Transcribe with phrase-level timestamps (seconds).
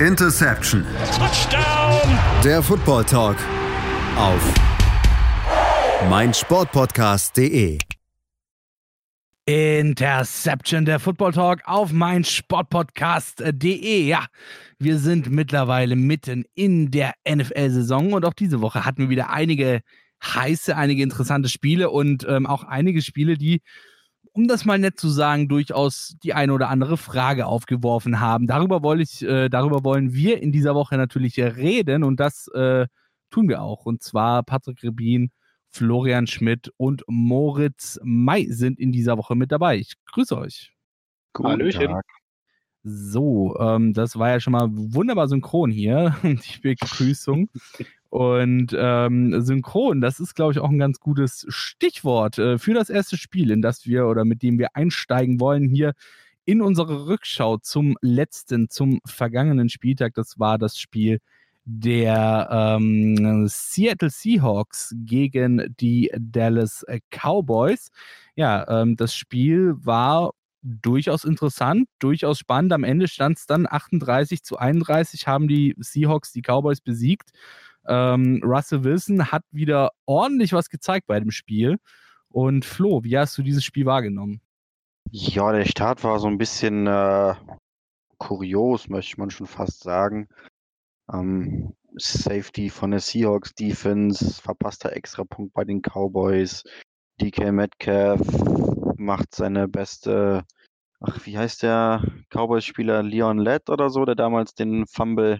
[0.00, 0.84] Interception.
[1.16, 2.18] Touchdown.
[2.44, 3.38] Der Football Talk
[4.18, 4.54] auf
[6.10, 7.78] meinsportpodcast.de.
[9.46, 14.06] Interception, der Football Talk auf meinsportpodcast.de.
[14.06, 14.26] Ja,
[14.78, 19.80] wir sind mittlerweile mitten in der NFL-Saison und auch diese Woche hatten wir wieder einige
[20.22, 23.62] heiße, einige interessante Spiele und ähm, auch einige Spiele, die
[24.36, 28.46] um das mal nett zu sagen, durchaus die eine oder andere Frage aufgeworfen haben.
[28.46, 32.86] Darüber, wollte ich, äh, darüber wollen wir in dieser Woche natürlich reden und das äh,
[33.30, 33.86] tun wir auch.
[33.86, 35.30] Und zwar Patrick Rebin,
[35.70, 39.78] Florian Schmidt und Moritz May sind in dieser Woche mit dabei.
[39.78, 40.70] Ich grüße euch.
[41.32, 41.88] Guten Hallöchen.
[41.88, 42.04] Tag.
[42.82, 47.48] So, ähm, das war ja schon mal wunderbar synchron hier, die Begrüßung.
[48.16, 52.88] Und ähm, synchron, das ist, glaube ich, auch ein ganz gutes Stichwort äh, für das
[52.88, 55.92] erste Spiel, in das wir oder mit dem wir einsteigen wollen hier
[56.46, 60.14] in unsere Rückschau zum letzten, zum vergangenen Spieltag.
[60.14, 61.18] Das war das Spiel
[61.66, 67.90] der ähm, Seattle Seahawks gegen die Dallas Cowboys.
[68.34, 70.30] Ja, ähm, das Spiel war
[70.62, 72.72] durchaus interessant, durchaus spannend.
[72.72, 77.32] Am Ende stand es dann 38 zu 31, haben die Seahawks die Cowboys besiegt.
[77.88, 81.78] Ähm, Russell Wilson hat wieder ordentlich was gezeigt bei dem Spiel.
[82.28, 84.40] Und Flo, wie hast du dieses Spiel wahrgenommen?
[85.10, 87.34] Ja, der Start war so ein bisschen äh,
[88.18, 90.28] kurios, möchte man schon fast sagen.
[91.12, 96.64] Ähm, Safety von der Seahawks Defense, verpasster Extrapunkt bei den Cowboys.
[97.20, 98.20] DK Metcalf
[98.98, 100.44] macht seine beste,
[101.00, 105.38] ach, wie heißt der Cowboys-Spieler Leon Lett oder so, der damals den Fumble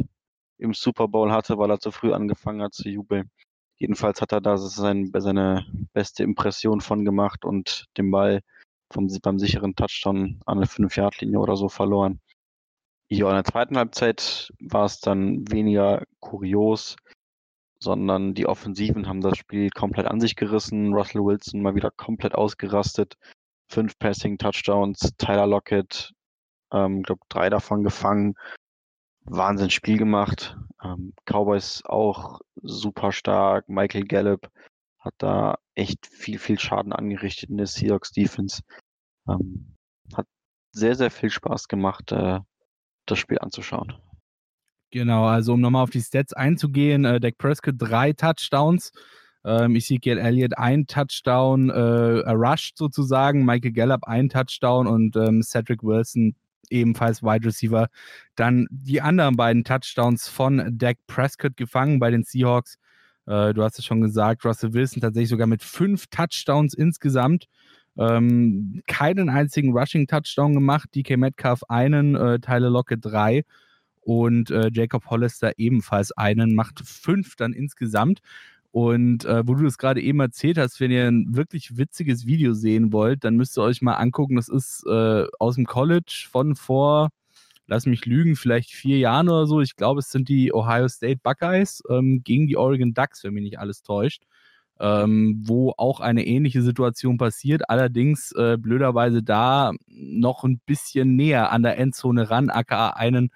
[0.59, 3.31] im Super Bowl hatte, weil er zu früh angefangen hat zu jubeln.
[3.79, 8.41] Jedenfalls hat er da sein, seine beste Impression von gemacht und den Ball
[8.93, 12.21] vom, beim sicheren Touchdown an der 5-Yard-Linie oder so verloren.
[13.09, 16.97] Ja, in der zweiten Halbzeit war es dann weniger kurios,
[17.79, 20.95] sondern die Offensiven haben das Spiel komplett an sich gerissen.
[20.95, 23.15] Russell Wilson mal wieder komplett ausgerastet.
[23.71, 26.13] Fünf Passing-Touchdowns, Tyler Lockett,
[26.73, 28.35] ähm, glaube drei davon gefangen
[29.27, 30.57] Wahnsinnsspiel gemacht.
[30.83, 33.69] Ähm, Cowboys auch super stark.
[33.69, 34.51] Michael Gallup
[34.99, 38.63] hat da echt viel, viel Schaden angerichtet in der Seahawks Defense.
[39.29, 39.77] Ähm,
[40.15, 40.27] hat
[40.73, 42.41] sehr, sehr viel Spaß gemacht, äh,
[43.07, 43.95] das Spiel anzuschauen.
[44.91, 48.93] Genau, also um nochmal auf die Stats einzugehen, äh, Dak Prescott drei Touchdowns,
[49.45, 55.83] ähm, Ezekiel Elliott ein Touchdown, äh, rushed sozusagen, Michael Gallup ein Touchdown und ähm, Cedric
[55.83, 56.37] Wilson
[56.71, 57.89] ebenfalls Wide Receiver.
[58.35, 62.79] Dann die anderen beiden Touchdowns von Dak Prescott gefangen bei den Seahawks.
[63.27, 67.47] Äh, du hast es schon gesagt, Russell Wilson tatsächlich sogar mit fünf Touchdowns insgesamt.
[67.99, 70.91] Ähm, keinen einzigen Rushing-Touchdown gemacht.
[70.95, 73.45] DK Metcalf einen, äh, Tyler Lockett drei
[74.03, 78.21] und äh, Jacob Hollister ebenfalls einen, macht fünf dann insgesamt.
[78.77, 82.53] Und äh, wo du das gerade eben erzählt hast, wenn ihr ein wirklich witziges Video
[82.53, 84.37] sehen wollt, dann müsst ihr euch mal angucken.
[84.37, 87.09] Das ist äh, aus dem College von vor,
[87.67, 89.63] lass mich lügen, vielleicht vier Jahren oder so.
[89.63, 93.45] Ich glaube, es sind die Ohio State Buckeyes ähm, gegen die Oregon Ducks, wenn mich
[93.45, 94.25] nicht alles täuscht.
[94.79, 101.51] Ähm, wo auch eine ähnliche Situation passiert, allerdings äh, blöderweise da noch ein bisschen näher
[101.51, 103.31] an der Endzone ran, aka einen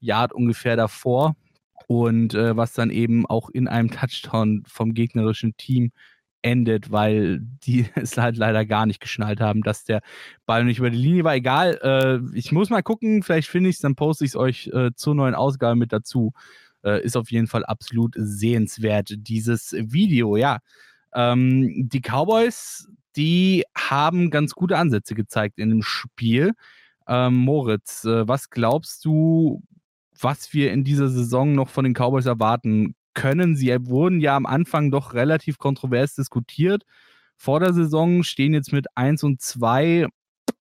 [0.00, 1.34] Yard ungefähr davor
[1.86, 5.92] und äh, was dann eben auch in einem Touchdown vom gegnerischen Team
[6.42, 10.02] endet, weil die es halt leider gar nicht geschnallt haben, dass der
[10.44, 11.34] Ball nicht über die Linie war.
[11.34, 14.68] Egal, äh, ich muss mal gucken, vielleicht finde ich es, dann poste ich es euch
[14.72, 16.32] äh, zur neuen Ausgabe mit dazu.
[16.84, 20.58] Äh, ist auf jeden Fall absolut sehenswert, dieses Video, ja.
[21.14, 26.52] Ähm, die Cowboys, die haben ganz gute Ansätze gezeigt in dem Spiel.
[27.06, 29.62] Ähm, Moritz, äh, was glaubst du,
[30.22, 33.56] was wir in dieser Saison noch von den Cowboys erwarten können.
[33.56, 36.84] Sie wurden ja am Anfang doch relativ kontrovers diskutiert.
[37.36, 40.06] Vor der Saison stehen jetzt mit 1 und 2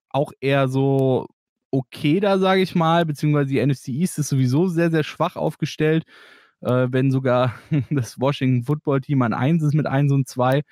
[0.09, 1.27] auch eher so
[1.71, 6.03] okay da, sage ich mal, beziehungsweise die NFC East ist sowieso sehr, sehr schwach aufgestellt,
[6.61, 7.55] äh, wenn sogar
[7.89, 10.63] das Washington Football Team an 1 ist mit 1 und 2,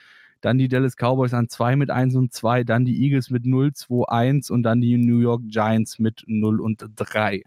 [0.41, 3.73] dann die Dallas Cowboys an 2 mit 1 und 2, dann die Eagles mit 0,
[3.73, 7.43] 2, 1 und dann die New York Giants mit 0 und 3.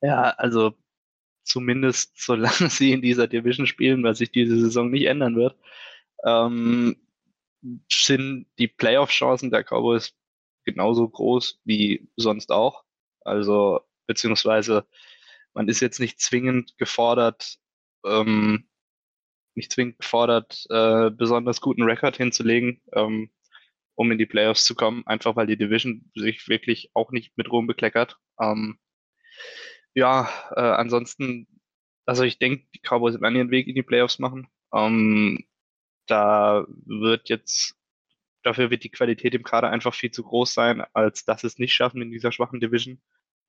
[0.00, 0.74] Ja, also
[1.44, 5.56] zumindest solange sie in dieser Division spielen, was sich diese Saison nicht ändern wird,
[6.24, 6.96] ähm,
[7.90, 10.14] sind die Playoff-Chancen der Cowboys
[10.64, 12.84] genauso groß wie sonst auch.
[13.22, 14.86] Also, beziehungsweise
[15.54, 17.58] man ist jetzt nicht zwingend gefordert,
[18.04, 18.68] ähm,
[19.54, 23.30] nicht zwingend gefordert, äh, besonders guten Rekord hinzulegen, ähm,
[23.96, 27.50] um in die Playoffs zu kommen, einfach weil die Division sich wirklich auch nicht mit
[27.50, 28.16] Ruhm bekleckert.
[28.40, 28.78] Ähm,
[29.98, 31.48] ja, äh, ansonsten,
[32.06, 34.48] also ich denke, die Cowboys werden ihren Weg in die Playoffs machen.
[34.72, 35.44] Ähm,
[36.06, 37.74] da wird jetzt,
[38.42, 41.74] dafür wird die Qualität im Kader einfach viel zu groß sein, als dass es nicht
[41.74, 43.02] schaffen in dieser schwachen Division.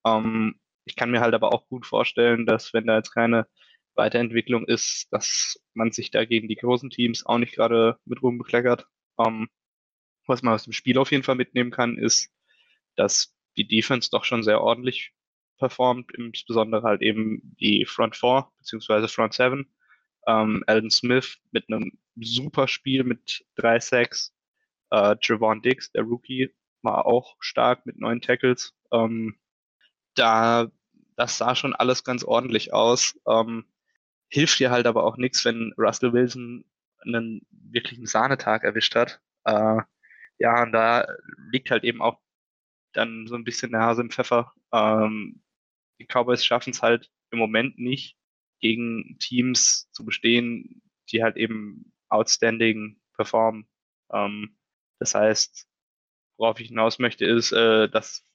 [0.05, 3.47] Ähm, ich kann mir halt aber auch gut vorstellen, dass wenn da jetzt keine
[3.95, 8.87] Weiterentwicklung ist, dass man sich da gegen die großen Teams auch nicht gerade mit rumbekleckert.
[9.19, 9.49] Ähm,
[10.27, 12.31] was man aus dem Spiel auf jeden Fall mitnehmen kann, ist,
[12.95, 15.13] dass die Defense doch schon sehr ordentlich
[15.59, 19.07] performt, insbesondere halt eben die Front 4 bzw.
[19.07, 19.67] Front 7.
[20.27, 24.33] Ähm, Alden Smith mit einem super Spiel mit drei Sacks.
[24.91, 28.73] Äh, Javon Dix, der Rookie, war auch stark mit neun Tackles.
[28.91, 29.37] Ähm,
[30.15, 30.71] da,
[31.15, 33.19] das sah schon alles ganz ordentlich aus.
[33.27, 33.65] Ähm,
[34.29, 36.65] hilft dir halt aber auch nichts, wenn Russell Wilson
[37.01, 39.19] einen wirklichen Sahnetag erwischt hat.
[39.45, 39.81] Äh,
[40.37, 41.07] ja, und da
[41.51, 42.19] liegt halt eben auch
[42.93, 44.53] dann so ein bisschen der Hase im Pfeffer.
[44.73, 45.41] Ähm,
[45.99, 48.17] die Cowboys schaffen es halt im Moment nicht,
[48.59, 50.81] gegen Teams zu bestehen,
[51.11, 53.67] die halt eben outstanding performen.
[54.11, 54.57] Ähm,
[54.99, 55.67] das heißt,
[56.37, 58.25] worauf ich hinaus möchte, ist, äh, dass,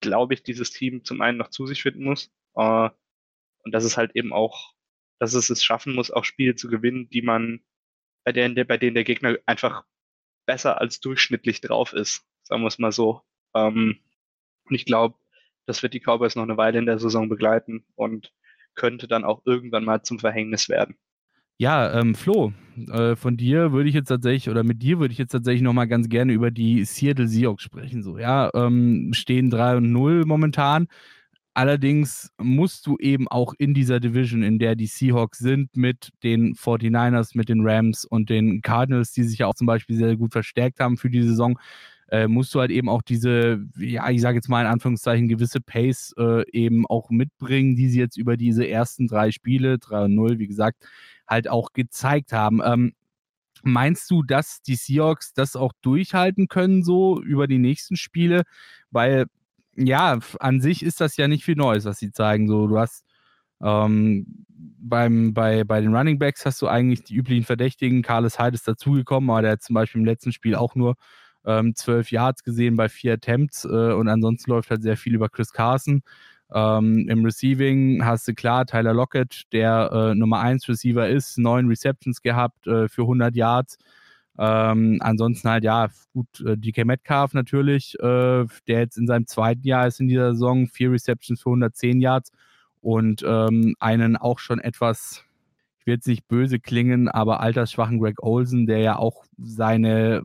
[0.00, 2.90] glaube ich, dieses Team zum einen noch zu sich finden muss äh,
[3.64, 4.74] und dass es halt eben auch,
[5.20, 7.64] dass es es schaffen muss, auch Spiele zu gewinnen, die man,
[8.24, 9.84] bei denen, bei denen der Gegner einfach
[10.46, 13.22] besser als durchschnittlich drauf ist, sagen wir es mal so.
[13.54, 14.00] Ähm,
[14.64, 15.18] und ich glaube,
[15.68, 18.32] das wird die Cowboys noch eine Weile in der Saison begleiten und
[18.74, 20.96] könnte dann auch irgendwann mal zum Verhängnis werden.
[21.58, 22.52] Ja, ähm, Flo,
[22.90, 25.88] äh, von dir würde ich jetzt tatsächlich, oder mit dir würde ich jetzt tatsächlich nochmal
[25.88, 28.02] ganz gerne über die Seattle Seahawks sprechen.
[28.02, 30.86] So, ja, ähm, stehen 3 und 0 momentan.
[31.54, 36.54] Allerdings musst du eben auch in dieser Division, in der die Seahawks sind, mit den
[36.54, 40.32] 49ers, mit den Rams und den Cardinals, die sich ja auch zum Beispiel sehr gut
[40.32, 41.58] verstärkt haben für die Saison,
[42.10, 45.60] äh, musst du halt eben auch diese, ja, ich sage jetzt mal in Anführungszeichen, gewisse
[45.60, 50.14] Pace äh, eben auch mitbringen, die sie jetzt über diese ersten drei Spiele, 3 und
[50.14, 50.86] 0, wie gesagt,
[51.26, 52.60] halt auch gezeigt haben.
[52.64, 52.94] Ähm,
[53.62, 58.42] meinst du, dass die Seahawks das auch durchhalten können, so über die nächsten Spiele?
[58.90, 59.26] Weil,
[59.76, 62.48] ja, an sich ist das ja nicht viel Neues, was sie zeigen.
[62.48, 63.04] So, du hast
[63.62, 68.02] ähm, beim, bei, bei den Running Backs hast du eigentlich die üblichen Verdächtigen.
[68.02, 70.94] Carlos Hyde ist dazugekommen, aber der hat zum Beispiel im letzten Spiel auch nur
[71.48, 75.28] ähm, 12 Yards gesehen bei vier Attempts äh, und ansonsten läuft halt sehr viel über
[75.28, 76.02] Chris Carson.
[76.52, 81.68] Ähm, Im Receiving hast du klar Tyler Lockett, der äh, Nummer 1 Receiver ist, neun
[81.68, 83.78] Receptions gehabt äh, für 100 Yards.
[84.38, 89.66] Ähm, ansonsten halt, ja, gut, äh, DK Metcalf natürlich, äh, der jetzt in seinem zweiten
[89.66, 92.30] Jahr ist in dieser Saison, vier Receptions für 110 Yards
[92.80, 95.24] und ähm, einen auch schon etwas
[95.88, 100.22] wird nicht böse klingen, aber altersschwachen Greg Olsen, der ja auch seine,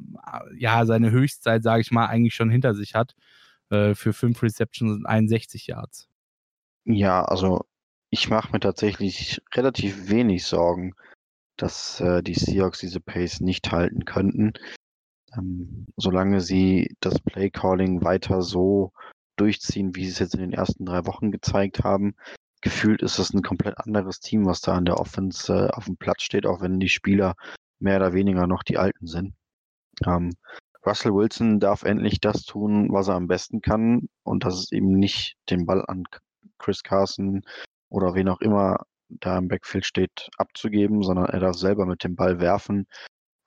[0.55, 3.15] ja, seine Höchstzeit, sage ich mal, eigentlich schon hinter sich hat,
[3.71, 6.07] äh, für fünf Receptions und 61 Yards.
[6.85, 7.65] Ja, also
[8.11, 10.93] ich mache mir tatsächlich relativ wenig Sorgen,
[11.57, 14.53] dass äh, die Seahawks diese Pace nicht halten könnten.
[15.35, 18.91] Ähm, solange sie das Play Calling weiter so
[19.37, 22.15] durchziehen, wie sie es jetzt in den ersten drei Wochen gezeigt haben,
[22.63, 25.97] gefühlt ist es ein komplett anderes Team, was da an der Offense äh, auf dem
[25.97, 27.35] Platz steht, auch wenn die Spieler
[27.79, 29.35] mehr oder weniger noch die Alten sind.
[30.07, 30.31] Ähm,
[30.85, 34.97] Russell Wilson darf endlich das tun, was er am besten kann, und das ist eben
[34.97, 36.03] nicht den Ball an
[36.57, 37.41] Chris Carson
[37.89, 38.77] oder wen auch immer
[39.09, 42.87] da im Backfield steht, abzugeben, sondern er darf selber mit dem Ball werfen.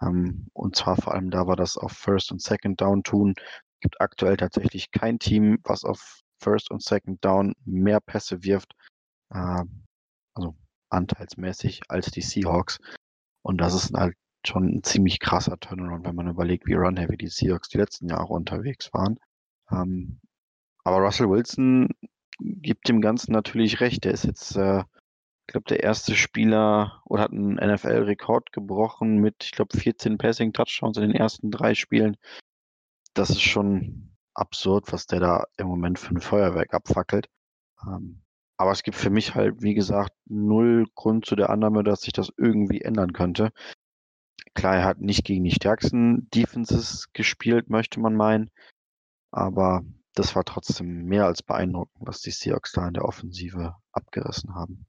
[0.03, 3.35] Ähm, und zwar vor allem da war das auf First und Second Down tun.
[3.39, 8.75] Es gibt aktuell tatsächlich kein Team, was auf First und Second Down mehr Pässe wirft
[9.31, 9.65] äh,
[10.35, 10.57] also
[10.91, 12.79] anteilsmäßig, als die Seahawks.
[13.43, 14.17] Und das ist halt
[14.47, 18.33] schon ein ziemlich krasser Turnaround, wenn man überlegt, wie run-heavy die Seahawks die letzten Jahre
[18.33, 19.19] unterwegs waren.
[19.71, 20.21] Ähm,
[20.85, 21.89] aber Russell Wilson
[22.39, 24.05] gibt dem Ganzen natürlich recht.
[24.05, 29.45] Der ist jetzt, äh, ich glaube, der erste Spieler oder hat einen NFL-Rekord gebrochen mit,
[29.45, 32.17] ich glaube, 14 Passing-Touchdowns in den ersten drei Spielen.
[33.15, 37.29] Das ist schon absurd, was der da im Moment für ein Feuerwerk abfackelt.
[37.87, 38.23] Ähm,
[38.57, 42.13] aber es gibt für mich halt, wie gesagt, null Grund zu der Annahme, dass sich
[42.13, 43.51] das irgendwie ändern könnte.
[44.55, 48.51] Klar, er hat nicht gegen die stärksten Defenses gespielt, möchte man meinen.
[49.31, 49.85] Aber
[50.15, 54.87] das war trotzdem mehr als beeindruckend, was die Seahawks da in der Offensive abgerissen haben.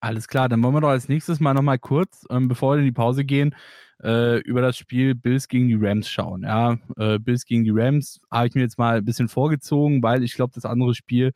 [0.00, 2.84] Alles klar, dann wollen wir doch als nächstes mal nochmal kurz, ähm, bevor wir in
[2.84, 3.54] die Pause gehen,
[4.02, 6.42] äh, über das Spiel Bills gegen die Rams schauen.
[6.42, 10.22] Ja, äh, Bills gegen die Rams habe ich mir jetzt mal ein bisschen vorgezogen, weil
[10.24, 11.32] ich glaube, das andere Spiel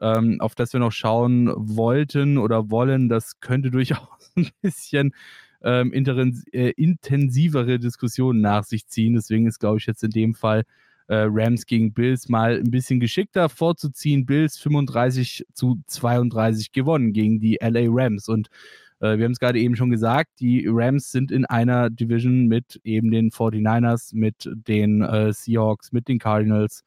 [0.00, 5.12] ähm, auf das wir noch schauen wollten oder wollen, das könnte durchaus ein bisschen
[5.62, 9.14] ähm, äh, intensivere Diskussionen nach sich ziehen.
[9.14, 10.64] Deswegen ist, glaube ich, jetzt in dem Fall
[11.08, 14.26] äh, Rams gegen Bills mal ein bisschen geschickter vorzuziehen.
[14.26, 18.28] Bills 35 zu 32 gewonnen gegen die LA Rams.
[18.28, 18.48] Und
[19.00, 22.80] äh, wir haben es gerade eben schon gesagt, die Rams sind in einer Division mit
[22.84, 26.84] eben den 49ers, mit den äh, Seahawks, mit den Cardinals.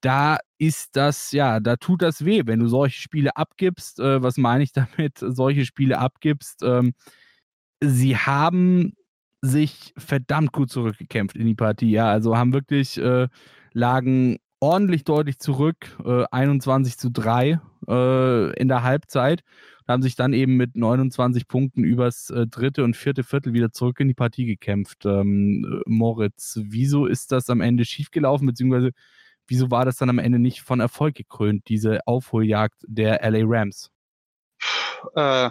[0.00, 4.00] Da ist das, ja, da tut das weh, wenn du solche Spiele abgibst.
[4.00, 6.62] Äh, was meine ich damit, solche Spiele abgibst?
[6.62, 6.94] Ähm,
[7.82, 8.94] sie haben
[9.42, 11.90] sich verdammt gut zurückgekämpft in die Partie.
[11.90, 13.28] Ja, also haben wirklich, äh,
[13.72, 19.42] lagen ordentlich deutlich zurück, äh, 21 zu 3 äh, in der Halbzeit
[19.90, 24.00] haben sich dann eben mit 29 Punkten übers äh, dritte und vierte Viertel wieder zurück
[24.00, 25.04] in die Partie gekämpft.
[25.04, 28.92] Ähm, Moritz, wieso ist das am Ende schiefgelaufen, beziehungsweise
[29.50, 33.90] wieso war das dann am Ende nicht von Erfolg gekrönt, diese Aufholjagd der LA Rams?
[35.14, 35.50] Äh,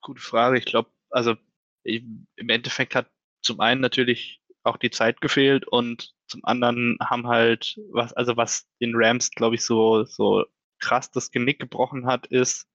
[0.00, 0.58] gute Frage.
[0.58, 1.36] Ich glaube, also
[1.84, 3.10] im Endeffekt hat
[3.42, 8.66] zum einen natürlich auch die Zeit gefehlt und zum anderen haben halt was, also was
[8.80, 10.46] den Rams, glaube ich, so, so
[10.78, 12.66] krass das Genick gebrochen hat, ist,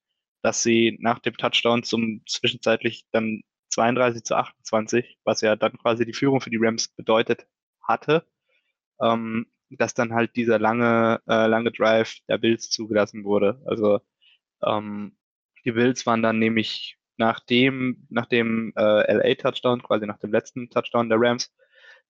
[0.44, 6.06] dass sie nach dem Touchdown zum zwischenzeitlich dann 32 zu 28, was ja dann quasi
[6.06, 7.48] die Führung für die Rams bedeutet
[7.82, 8.28] hatte,
[9.02, 9.48] ähm,
[9.78, 13.62] dass dann halt dieser lange, äh, lange Drive der Bills zugelassen wurde.
[13.66, 14.00] Also
[14.64, 15.18] ähm,
[15.66, 20.70] die Bills waren dann nämlich nach dem, nach dem äh, LA-Touchdown, quasi nach dem letzten
[20.70, 21.54] Touchdown der Rams,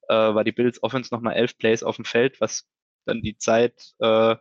[0.09, 2.67] äh, war die Bills Offense nochmal elf Plays auf dem Feld, was
[3.05, 4.35] dann die Zeit äh,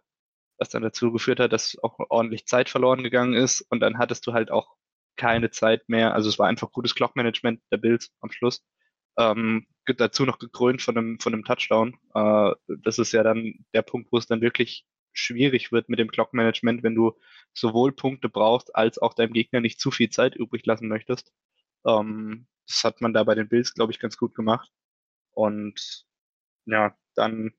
[0.59, 4.27] was dann dazu geführt hat, dass auch ordentlich Zeit verloren gegangen ist und dann hattest
[4.27, 4.77] du halt auch
[5.17, 6.15] keine Zeit mehr.
[6.15, 8.65] Also es war einfach gutes Clock-Management der Bills am Schluss.
[9.19, 11.97] Ähm, dazu noch gekrönt von einem, von einem Touchdown.
[12.15, 16.11] Äh, das ist ja dann der Punkt, wo es dann wirklich schwierig wird mit dem
[16.11, 17.19] Clock-Management, wenn du
[17.53, 21.33] sowohl Punkte brauchst, als auch deinem Gegner nicht zu viel Zeit übrig lassen möchtest.
[21.85, 24.71] Ähm, das hat man da bei den Bills, glaube ich, ganz gut gemacht.
[25.33, 26.07] Und
[26.67, 27.53] ja, dann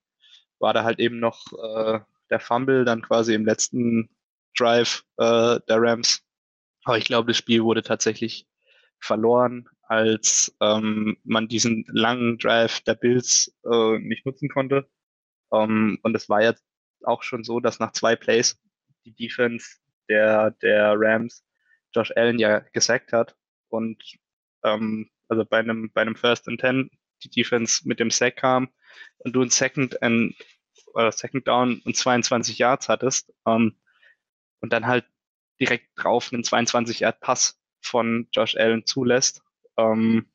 [0.59, 1.99] war da halt eben noch äh,
[2.29, 4.09] der Fumble dann quasi im letzten
[4.57, 6.21] Drive äh, der Rams.
[6.83, 8.47] Aber ich glaube, das Spiel wurde tatsächlich
[8.99, 14.88] verloren, als ähm, man diesen langen Drive der Bills äh, nicht nutzen konnte.
[15.51, 16.63] Ähm, und es war jetzt
[17.03, 18.62] auch schon so, dass nach zwei Plays
[19.05, 19.77] die Defense
[20.08, 21.43] der, der Rams
[21.93, 23.36] Josh Allen ja gesackt hat.
[23.69, 24.03] Und
[24.63, 26.91] ähm, also bei einem, bei einem First and Ten
[27.24, 28.69] die Defense mit dem Sack kam
[29.17, 30.36] und du ein Second and
[30.93, 33.75] oder Second Down und 22 Yards hattest ähm,
[34.62, 35.05] und dann halt
[35.60, 39.41] direkt drauf einen 22 Yard Pass von Josh Allen zulässt,
[39.79, 40.27] ähm,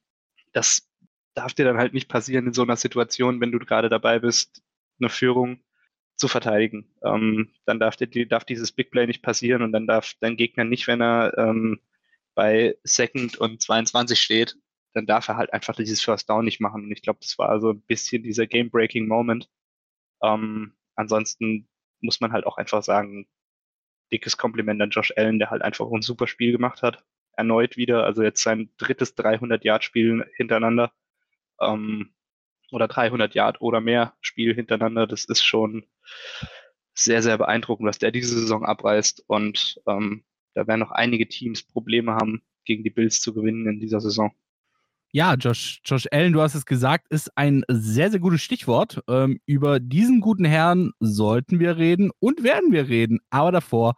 [0.53, 0.89] das
[1.35, 4.63] darf dir dann halt nicht passieren in so einer Situation, wenn du gerade dabei bist,
[5.01, 5.61] eine Führung
[6.17, 6.95] zu verteidigen.
[7.05, 10.65] Ähm, dann darf, dir, darf dieses Big Play nicht passieren und dann darf dein Gegner
[10.65, 11.81] nicht, wenn er ähm,
[12.35, 14.57] bei Second und 22 steht,
[14.93, 16.85] dann darf er halt einfach dieses First Down nicht machen.
[16.85, 19.49] Und ich glaube, das war so ein bisschen dieser Game-Breaking Moment,
[20.23, 21.69] ähm, ansonsten
[22.01, 23.27] muss man halt auch einfach sagen,
[24.13, 27.05] dickes Kompliment an Josh Allen, der halt einfach ein super Spiel gemacht hat.
[27.37, 30.93] Erneut wieder, also jetzt sein drittes 300-Yard-Spiel hintereinander.
[31.61, 32.11] Ähm,
[32.75, 35.07] oder 300 Yard oder mehr Spiel hintereinander.
[35.07, 35.85] Das ist schon
[36.95, 39.25] sehr, sehr beeindruckend, was der diese Saison abreißt.
[39.27, 40.25] Und ähm,
[40.55, 44.33] da werden noch einige Teams Probleme haben, gegen die Bills zu gewinnen in dieser Saison.
[45.13, 49.01] Ja, Josh, Josh Allen, du hast es gesagt, ist ein sehr, sehr gutes Stichwort.
[49.09, 53.21] Ähm, über diesen guten Herrn sollten wir reden und werden wir reden.
[53.31, 53.95] Aber davor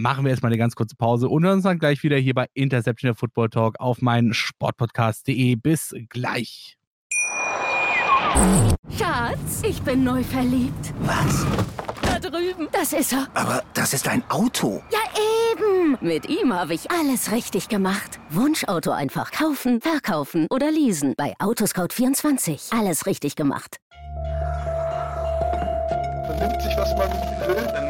[0.00, 2.46] machen wir erstmal eine ganz kurze Pause und hören uns dann gleich wieder hier bei
[2.54, 5.56] Interception der Football Talk auf meinen Sportpodcast.de.
[5.56, 6.76] Bis gleich.
[8.96, 10.94] Schatz, ich bin neu verliebt.
[11.00, 11.46] Was?
[12.02, 12.68] Da drüben.
[12.72, 13.28] Das ist er.
[13.34, 14.82] Aber das ist ein Auto.
[14.90, 14.98] Ja,
[15.52, 15.98] eben.
[16.00, 18.18] Mit ihm habe ich alles richtig gemacht.
[18.30, 21.14] Wunschauto einfach kaufen, verkaufen oder leasen.
[21.16, 22.76] Bei Autoscout24.
[22.78, 23.78] Alles richtig gemacht.
[26.26, 27.89] Vernimmt sich, was man will,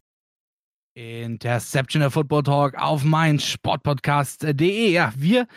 [0.93, 4.91] Interception der Football Talk auf mein Sportpodcast.de.
[4.91, 5.47] Ja, wir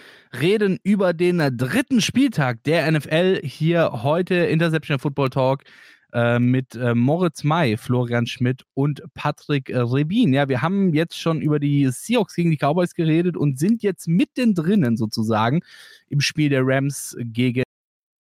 [0.41, 5.65] reden über den dritten Spieltag der NFL hier heute Interception der Football Talk
[6.13, 10.33] äh, mit äh, Moritz May, Florian Schmidt und Patrick Rebin.
[10.33, 14.07] Ja, wir haben jetzt schon über die Seahawks gegen die Cowboys geredet und sind jetzt
[14.07, 15.63] mittendrin sozusagen
[16.09, 17.65] im Spiel der Rams gegen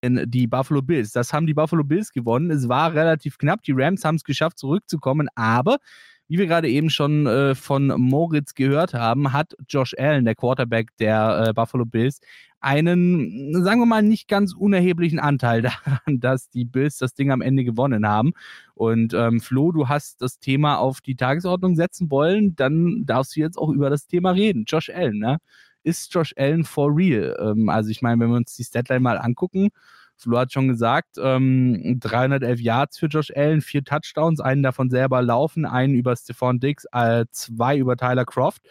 [0.04, 1.12] die Buffalo Bills.
[1.12, 2.50] Das haben die Buffalo Bills gewonnen.
[2.50, 3.62] Es war relativ knapp.
[3.62, 5.78] Die Rams haben es geschafft, zurückzukommen, aber
[6.28, 10.88] wie wir gerade eben schon äh, von Moritz gehört haben, hat Josh Allen, der Quarterback
[10.98, 12.20] der äh, Buffalo Bills,
[12.64, 17.42] einen, sagen wir mal, nicht ganz unerheblichen Anteil daran, dass die Bills das Ding am
[17.42, 18.32] Ende gewonnen haben.
[18.74, 23.40] Und ähm, Flo, du hast das Thema auf die Tagesordnung setzen wollen, dann darfst du
[23.40, 24.64] jetzt auch über das Thema reden.
[24.66, 25.38] Josh Allen, ne?
[25.82, 27.36] Ist Josh Allen for real?
[27.38, 29.68] Ähm, also ich meine, wenn wir uns die Statline mal angucken,
[30.16, 35.23] Flo hat schon gesagt, ähm, 311 Yards für Josh Allen, vier Touchdowns, einen davon selber
[35.23, 38.62] laufen, einen über Stephon Diggs, äh, zwei über Tyler Croft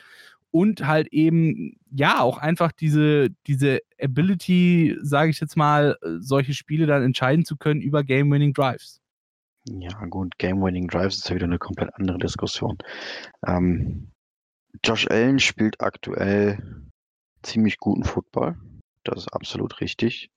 [0.53, 6.85] und halt eben, ja, auch einfach diese, diese Ability, sage ich jetzt mal, solche Spiele
[6.85, 9.01] dann entscheiden zu können über Game-Winning Drives.
[9.67, 12.77] Ja, gut, Game-Winning Drives ist ja wieder eine komplett andere Diskussion.
[13.47, 14.11] Ähm,
[14.83, 16.59] Josh Allen spielt aktuell
[17.41, 18.55] ziemlich guten Football.
[19.03, 20.29] Das ist absolut richtig.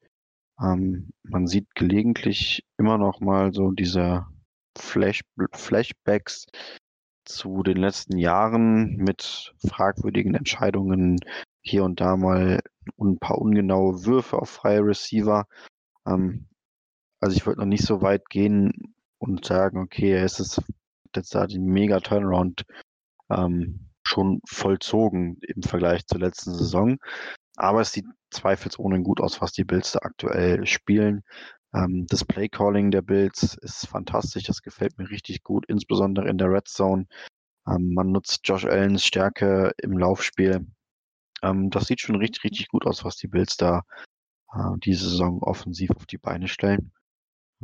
[0.61, 4.27] Ähm, man sieht gelegentlich immer noch mal so diese
[4.79, 5.23] Flash
[5.53, 6.47] Flashbacks
[7.25, 11.19] zu den letzten Jahren mit fragwürdigen Entscheidungen,
[11.61, 12.61] hier und da mal
[13.01, 15.47] ein paar ungenaue Würfe auf freie Receiver.
[16.07, 16.47] Ähm,
[17.21, 20.63] also ich würde noch nicht so weit gehen und sagen, okay, es ist
[21.15, 22.65] jetzt da den mega Turnaround
[23.31, 26.99] ähm, schon vollzogen im Vergleich zur letzten Saison.
[27.57, 31.23] Aber es sieht zweifelsohne gut aus, was die Bills da aktuell spielen.
[31.75, 36.51] Ähm, das Playcalling der Bills ist fantastisch, das gefällt mir richtig gut, insbesondere in der
[36.51, 37.07] Red Zone.
[37.69, 40.67] Ähm, man nutzt Josh Allens Stärke im Laufspiel.
[41.43, 43.83] Ähm, das sieht schon richtig, richtig gut aus, was die Bills da
[44.53, 46.93] äh, diese Saison offensiv auf die Beine stellen.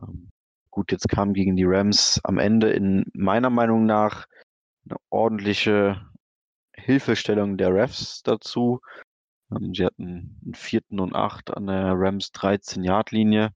[0.03, 0.31] Ähm,
[0.71, 4.27] gut, jetzt kam gegen die Rams am Ende in meiner Meinung nach
[4.85, 6.05] eine ordentliche
[6.75, 8.81] Hilfestellung der Refs dazu.
[9.73, 13.53] Sie hatten einen vierten und acht an der Rams 13-Yard-Linie.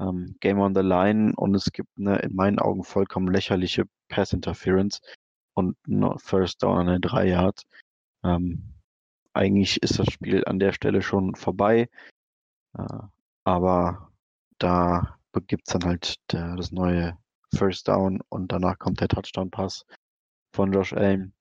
[0.00, 5.00] Ähm, Game on the line und es gibt eine in meinen Augen vollkommen lächerliche Pass-Interference
[5.54, 7.62] und eine First Down an der 3 Yard.
[8.24, 8.74] Ähm,
[9.34, 11.88] eigentlich ist das Spiel an der Stelle schon vorbei.
[12.76, 12.98] Äh,
[13.44, 14.10] aber
[14.58, 17.16] da gibt es dann halt der, das neue
[17.54, 19.84] First Down und danach kommt der Touchdown-Pass
[20.54, 21.34] von Josh Allen.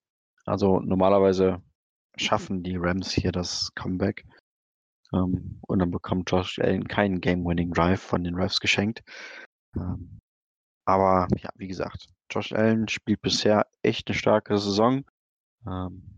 [0.46, 1.62] Also normalerweise
[2.18, 4.26] schaffen die Rams hier das Comeback.
[5.14, 9.04] Ähm, und dann bekommt Josh Allen keinen Game-Winning Drive von den Refs geschenkt.
[9.76, 10.20] Ähm,
[10.86, 15.04] aber ja, wie gesagt, Josh Allen spielt bisher echt eine starke Saison.
[15.68, 16.18] Ähm,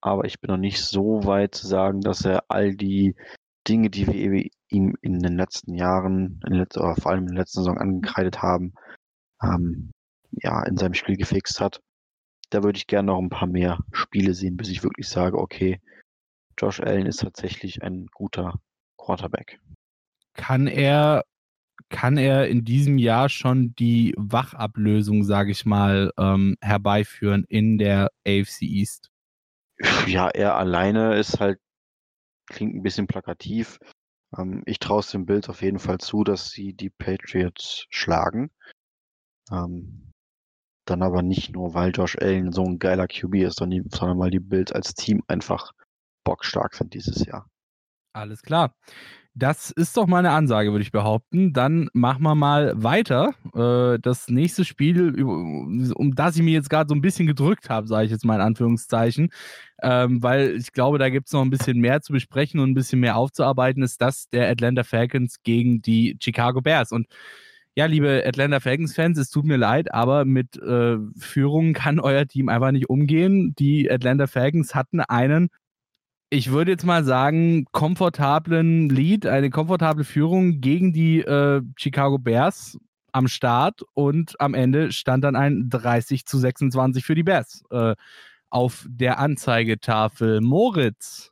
[0.00, 3.14] aber ich bin noch nicht so weit zu sagen, dass er all die
[3.68, 7.42] Dinge, die wir ihm in den letzten Jahren, in letz oder vor allem in der
[7.42, 8.74] letzten Saison angekreidet haben,
[10.30, 11.80] ja, in seinem Spiel gefixt hat
[12.52, 15.80] da würde ich gerne noch ein paar mehr Spiele sehen, bis ich wirklich sage, okay,
[16.58, 18.60] Josh Allen ist tatsächlich ein guter
[18.98, 19.58] Quarterback.
[20.34, 21.24] Kann er,
[21.88, 28.10] kann er in diesem Jahr schon die Wachablösung, sage ich mal, ähm, herbeiführen in der
[28.26, 29.10] AFC East?
[30.06, 31.58] Ja, er alleine ist halt,
[32.46, 33.78] klingt ein bisschen plakativ.
[34.36, 38.50] Ähm, ich traue es dem Bild auf jeden Fall zu, dass sie die Patriots schlagen.
[39.50, 40.11] Ähm,
[40.84, 44.30] dann aber nicht nur, weil Josh Allen so ein geiler QB ist, sondern, sondern weil
[44.30, 45.72] die Bills als Team einfach
[46.24, 47.46] bockstark sind dieses Jahr.
[48.12, 48.74] Alles klar.
[49.34, 51.54] Das ist doch mal eine Ansage, würde ich behaupten.
[51.54, 53.32] Dann machen wir mal weiter.
[53.54, 57.86] Äh, das nächste Spiel, um das ich mir jetzt gerade so ein bisschen gedrückt habe,
[57.86, 59.30] sage ich jetzt mal in Anführungszeichen,
[59.82, 62.74] ähm, weil ich glaube, da gibt es noch ein bisschen mehr zu besprechen und ein
[62.74, 66.92] bisschen mehr aufzuarbeiten, ist das der Atlanta Falcons gegen die Chicago Bears.
[66.92, 67.06] Und
[67.74, 72.48] ja, liebe Atlanta Falcons-Fans, es tut mir leid, aber mit äh, Führung kann euer Team
[72.48, 73.54] einfach nicht umgehen.
[73.58, 75.48] Die Atlanta Falcons hatten einen,
[76.28, 82.78] ich würde jetzt mal sagen, komfortablen Lead, eine komfortable Führung gegen die äh, Chicago Bears
[83.12, 87.94] am Start und am Ende stand dann ein 30 zu 26 für die Bears äh,
[88.50, 90.42] auf der Anzeigetafel.
[90.42, 91.31] Moritz,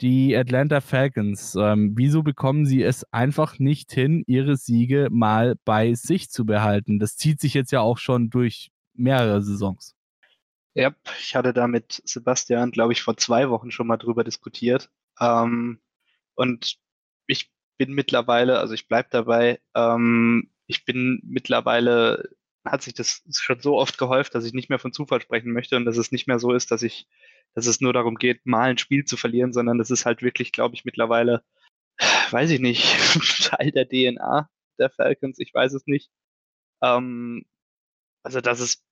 [0.00, 1.54] die Atlanta Falcons.
[1.54, 6.98] Ähm, wieso bekommen sie es einfach nicht hin, ihre Siege mal bei sich zu behalten?
[6.98, 9.94] Das zieht sich jetzt ja auch schon durch mehrere Saisons.
[10.74, 14.90] Ja, ich hatte da mit Sebastian, glaube ich, vor zwei Wochen schon mal drüber diskutiert.
[15.20, 15.80] Ähm,
[16.34, 16.76] und
[17.28, 22.30] ich bin mittlerweile, also ich bleibe dabei, ähm, ich bin mittlerweile,
[22.64, 25.76] hat sich das schon so oft gehäuft, dass ich nicht mehr von Zufall sprechen möchte
[25.76, 27.06] und dass es nicht mehr so ist, dass ich
[27.54, 30.50] dass es nur darum geht, mal ein Spiel zu verlieren, sondern das ist halt wirklich,
[30.50, 31.44] glaube ich, mittlerweile,
[32.30, 32.82] weiß ich nicht,
[33.44, 34.48] Teil der DNA
[34.78, 36.10] der Falcons, ich weiß es nicht.
[36.82, 37.44] Ähm,
[38.24, 38.84] also, dass es,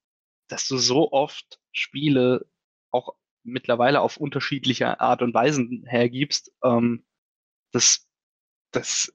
[0.49, 2.47] dass du so oft Spiele
[2.93, 7.05] auch mittlerweile auf unterschiedliche Art und Weisen hergibst, ähm,
[7.73, 8.09] das,
[8.73, 9.13] das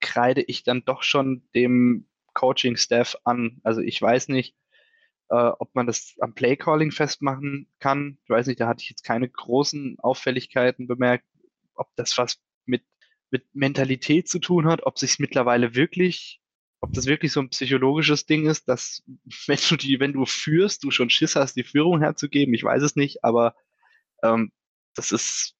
[0.00, 2.09] kreide ich dann doch schon dem
[2.40, 3.60] Coaching-Staff an.
[3.64, 4.54] Also ich weiß nicht,
[5.30, 9.04] Äh, ob man das am Playcalling festmachen kann, ich weiß nicht, da hatte ich jetzt
[9.04, 11.24] keine großen Auffälligkeiten bemerkt,
[11.74, 12.84] ob das was mit,
[13.30, 16.40] mit Mentalität zu tun hat, ob sich mittlerweile wirklich,
[16.80, 19.02] ob das wirklich so ein psychologisches Ding ist, dass
[19.46, 22.82] wenn du die, wenn du führst, du schon Schiss hast, die Führung herzugeben, ich weiß
[22.82, 23.54] es nicht, aber
[24.24, 24.52] ähm,
[24.94, 25.56] das ist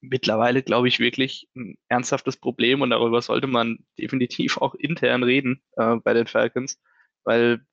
[0.00, 5.62] mittlerweile, glaube ich, wirklich ein ernsthaftes Problem und darüber sollte man definitiv auch intern reden
[5.76, 6.80] äh, bei den Falcons,
[7.24, 7.64] weil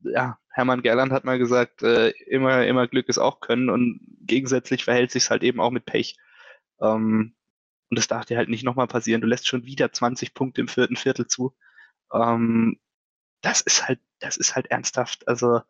[0.00, 4.84] ja, Hermann Gerland hat mal gesagt, äh, immer, immer Glück ist auch Können und gegensätzlich
[4.84, 6.16] verhält sich halt eben auch mit Pech.
[6.80, 7.34] Ähm,
[7.90, 9.20] und das darf dir halt nicht nochmal passieren.
[9.20, 11.54] Du lässt schon wieder 20 Punkte im vierten Viertel zu.
[12.12, 12.78] Ähm,
[13.40, 15.26] das ist halt, das ist halt ernsthaft.
[15.28, 15.60] Also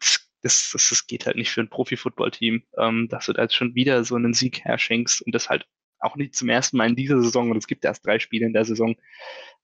[0.00, 3.54] das, das, das, das geht halt nicht für ein Profi-Football-Team, ähm, dass du da jetzt
[3.54, 5.66] schon wieder so einen Sieg herschenkst und das halt
[5.98, 8.52] auch nicht zum ersten Mal in dieser Saison und es gibt erst drei Spiele in
[8.52, 8.96] der Saison.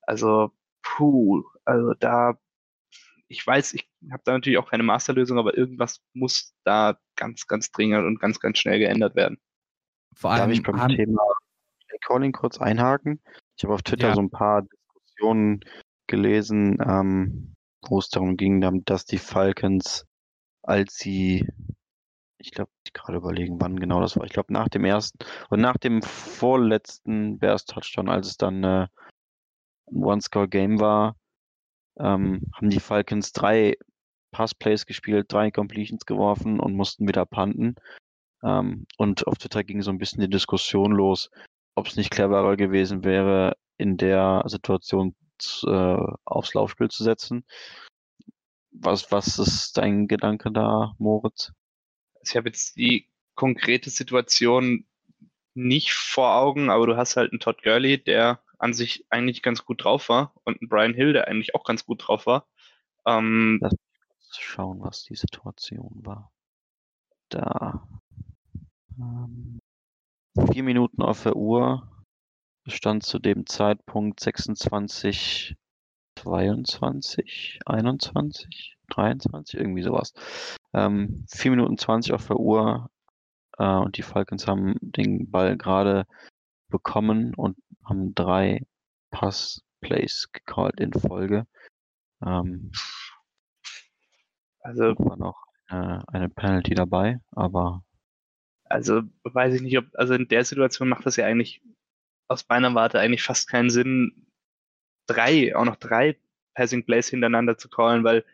[0.03, 0.51] Also,
[0.83, 2.39] puh, also da
[3.33, 7.71] ich weiß, ich habe da natürlich auch keine Masterlösung, aber irgendwas muss da ganz, ganz
[7.71, 9.39] dringend und ganz, ganz schnell geändert werden.
[10.15, 11.23] Vor allem Darf ich beim Thema
[12.03, 13.23] Calling kurz einhaken?
[13.57, 14.15] Ich habe auf Twitter ja.
[14.15, 15.61] so ein paar Diskussionen
[16.09, 17.55] gelesen, ähm,
[17.89, 20.07] wo es darum ging, dass die Falcons,
[20.63, 21.47] als sie,
[22.39, 24.25] ich glaube, ich gerade überlegen, wann genau das war.
[24.25, 25.19] Ich glaube, nach dem ersten
[25.51, 28.87] und nach dem vorletzten Bears Touchdown, als es dann äh,
[29.91, 31.17] ein One-Score-Game war,
[31.99, 33.77] ähm, haben die Falcons drei
[34.33, 37.77] Passplays gespielt, drei Completions geworfen und mussten wieder punten.
[38.43, 41.31] Ähm, und auf Twitter ging so ein bisschen die Diskussion los,
[41.75, 45.15] ob es nicht cleverer gewesen wäre, in der Situation
[45.65, 47.45] äh, aufs Laufspiel zu setzen.
[48.73, 51.53] Was, was ist dein Gedanke da, Moritz?
[52.23, 54.87] Ich habe jetzt die konkrete Situation
[55.55, 59.65] nicht vor Augen, aber du hast halt einen Todd Gurley, der an sich eigentlich ganz
[59.65, 62.47] gut drauf war und ein Brian Hill, der eigentlich auch ganz gut drauf war.
[63.07, 66.33] Ähm, Lass uns schauen, was die Situation war.
[67.29, 67.87] Da.
[68.99, 69.59] Ähm,
[70.53, 71.89] vier Minuten auf der Uhr.
[72.67, 75.57] Stand zu dem Zeitpunkt 26,
[76.23, 80.13] 22, 21, 23, irgendwie sowas.
[80.73, 82.91] Ähm, 4 Minuten 20 auf der Uhr
[83.59, 86.07] äh, und die Falcons haben den Ball gerade
[86.69, 88.67] bekommen und haben drei
[89.11, 91.47] Pass-Plays gecallt in Folge.
[92.25, 92.71] Ähm,
[94.61, 97.83] also war noch eine, eine Penalty dabei, aber
[98.65, 101.63] also weiß ich nicht, ob, also in der Situation macht das ja eigentlich
[102.29, 104.27] aus meiner Warte eigentlich fast keinen Sinn,
[105.07, 106.17] drei, auch noch drei
[106.55, 108.25] Passing Plays hintereinander zu callen, weil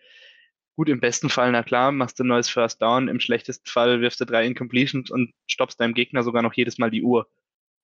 [0.79, 4.01] gut, im besten Fall, na klar, machst du ein neues First Down, im schlechtesten Fall
[4.01, 7.29] wirfst du drei Incompletions und stoppst deinem Gegner sogar noch jedes Mal die Uhr.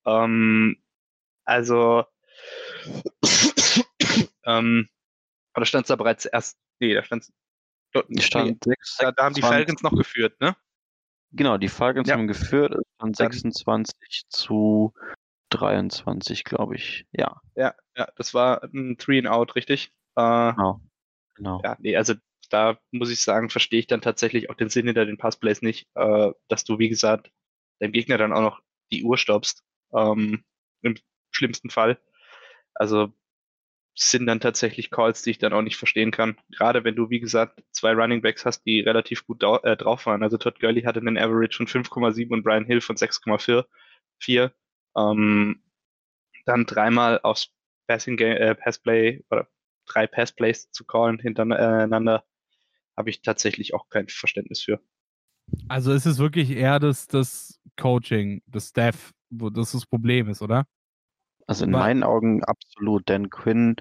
[0.07, 0.77] Ähm,
[1.44, 2.05] also,
[4.47, 4.88] ähm,
[5.57, 9.25] oder stand es da bereits erst, nee, da stand es, stand nee, 6, da, da
[9.25, 10.57] haben die Falcons noch geführt, ne?
[11.33, 12.14] Genau, die Falcons ja.
[12.14, 14.94] haben geführt, es stand 26 zu
[15.55, 17.40] 23, glaube ich, ja.
[17.55, 19.93] Ja, ja, das war ein Three and Out, richtig?
[20.17, 20.81] Äh, genau,
[21.35, 21.61] genau.
[21.64, 22.14] Ja, nee, also
[22.51, 25.88] da muss ich sagen, verstehe ich dann tatsächlich auch den Sinn hinter den Passplays nicht,
[25.95, 27.31] äh, dass du, wie gesagt,
[27.81, 28.61] deinem Gegner dann auch noch
[28.93, 30.45] die Uhr stoppst ähm,
[30.83, 30.97] im
[31.31, 31.99] schlimmsten Fall.
[32.75, 33.12] Also
[33.97, 36.37] sind dann tatsächlich Calls, die ich dann auch nicht verstehen kann.
[36.51, 40.23] Gerade wenn du, wie gesagt, zwei Running Backs hast, die relativ gut äh, drauf waren.
[40.23, 44.51] Also Todd Gurley hatte einen Average von 5,7 und Brian Hill von 6,4.
[44.96, 45.62] Ähm,
[46.46, 47.50] dann dreimal aufs
[47.87, 49.48] Passing Game, äh, Passplay oder
[49.87, 52.24] drei Passplays zu callen hintereinander,
[52.96, 54.80] habe ich tatsächlich auch kein Verständnis für.
[55.68, 60.40] Also ist es wirklich eher das, das Coaching, das Staff, wo das das Problem ist,
[60.40, 60.66] oder?
[61.46, 63.76] Also in Aber, meinen Augen absolut, denn Quinn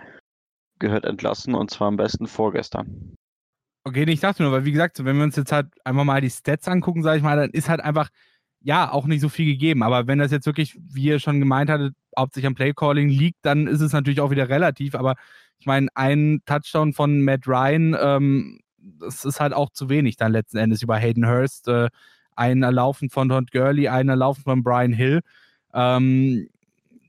[0.79, 3.15] gehört entlassen und zwar am besten vorgestern.
[3.85, 6.29] Okay, ich dachte nur, weil wie gesagt, wenn wir uns jetzt halt einfach mal die
[6.29, 8.09] Stats angucken, sage ich mal, dann ist halt einfach,
[8.63, 9.83] ja, auch nicht so viel gegeben.
[9.83, 13.67] Aber wenn das jetzt wirklich, wie ihr schon gemeint hattet, hauptsächlich am Playcalling liegt, dann
[13.67, 14.95] ist es natürlich auch wieder relativ.
[14.95, 15.15] Aber
[15.59, 20.31] ich meine, ein Touchdown von Matt Ryan, ähm, das ist halt auch zu wenig dann
[20.31, 21.67] letzten Endes über Hayden Hurst.
[21.67, 21.89] Äh,
[22.35, 25.21] ein Erlaufen von Todd Gurley, ein Erlaufen von Brian Hill.
[25.73, 26.49] Ähm,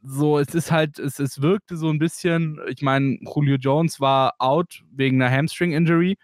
[0.02, 4.34] so, es ist halt, es, es wirkte so ein bisschen, ich meine, Julio Jones war
[4.38, 6.16] out wegen einer Hamstring-Injury,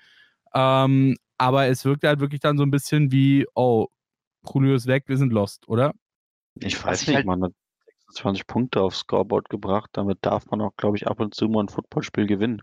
[0.55, 3.87] ähm, aber es wirkte halt wirklich dann so ein bisschen wie, oh,
[4.49, 5.95] Julio ist weg, wir sind lost, oder?
[6.55, 7.53] Ich weiß nicht, halt man hat
[8.09, 11.65] 26 Punkte aufs Scoreboard gebracht, damit darf man auch, glaube ich, ab und zu mal
[11.65, 12.63] ein Footballspiel gewinnen.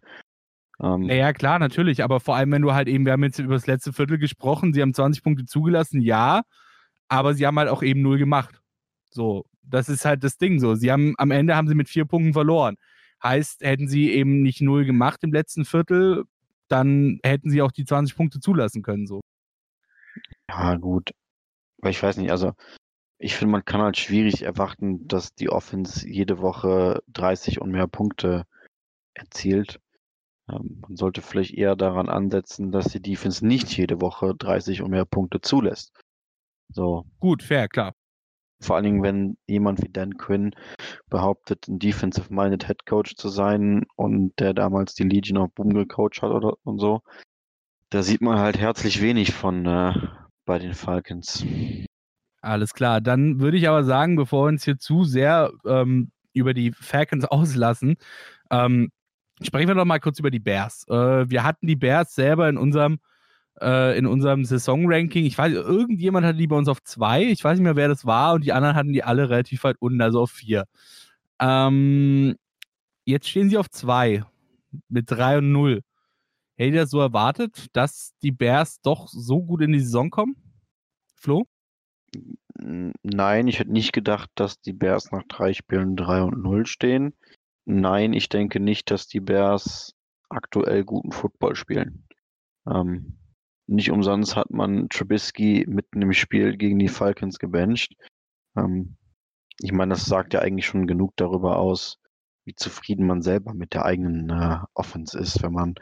[0.80, 3.56] Ähm, ja, klar, natürlich, aber vor allem, wenn du halt eben, wir haben jetzt über
[3.56, 6.44] das letzte Viertel gesprochen, sie haben 20 Punkte zugelassen, ja,
[7.08, 8.62] aber sie haben halt auch eben null gemacht.
[9.10, 10.76] So, das ist halt das Ding so.
[10.76, 12.76] Sie haben, am Ende haben sie mit vier Punkten verloren.
[13.24, 16.26] Heißt, hätten sie eben nicht null gemacht im letzten Viertel,
[16.68, 19.08] dann hätten sie auch die 20 Punkte zulassen können.
[19.08, 19.22] So.
[20.50, 21.12] Ja, gut.
[21.82, 22.54] Aber ich weiß nicht, also
[23.20, 27.88] ich finde, man kann halt schwierig erwarten, dass die Offense jede Woche 30 und mehr
[27.88, 28.46] Punkte
[29.13, 29.80] erzielt.
[30.50, 34.92] Ähm, man sollte vielleicht eher daran ansetzen, dass die Defense nicht jede Woche 30 und
[34.92, 35.94] mehr Punkte zulässt.
[36.70, 37.06] So.
[37.20, 37.94] Gut, fair, klar.
[38.60, 40.56] Vor allen Dingen, wenn jemand wie Dan Quinn
[41.10, 46.22] behauptet, ein defensive-minded Head Coach zu sein und der damals die Legion of Boom gecoacht
[46.22, 47.02] hat oder und so,
[47.92, 49.94] da sieht man halt herzlich wenig von äh,
[50.48, 51.46] bei den Falcons.
[52.42, 53.02] Alles klar.
[53.02, 57.26] Dann würde ich aber sagen, bevor wir uns hier zu sehr ähm, über die Falcons
[57.30, 57.98] auslassen,
[58.50, 58.90] ähm,
[59.42, 60.88] sprechen wir doch mal kurz über die Bears.
[60.88, 63.00] Äh, wir hatten die Bears selber in unserem
[63.62, 65.26] äh, in unserem Saisonranking.
[65.26, 67.24] Ich weiß, irgendjemand hatte die bei uns auf zwei.
[67.26, 68.34] Ich weiß nicht mehr, wer das war.
[68.34, 70.66] Und die anderen hatten die alle relativ weit unten, also auf vier.
[71.40, 72.36] Ähm,
[73.06, 74.24] jetzt stehen sie auf zwei
[74.90, 75.82] mit drei und null.
[76.58, 80.36] Hätte ihr das so erwartet, dass die Bears doch so gut in die Saison kommen?
[81.15, 81.46] Flo?
[82.60, 87.13] Nein, ich hätte nicht gedacht, dass die Bears nach drei Spielen 3 und 0 stehen.
[87.65, 89.93] Nein, ich denke nicht, dass die Bears
[90.30, 92.08] aktuell guten Football spielen.
[92.67, 93.20] Ähm,
[93.67, 97.93] nicht umsonst hat man Trubisky mitten im Spiel gegen die Falcons gebencht.
[98.58, 98.98] Ähm,
[99.60, 102.00] ich meine, das sagt ja eigentlich schon genug darüber aus,
[102.46, 105.76] wie zufrieden man selber mit der eigenen äh, Offense ist, wenn man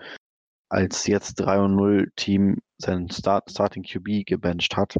[0.69, 4.95] als jetzt 3 und 0 Team seinen Start Starting QB gebencht hat.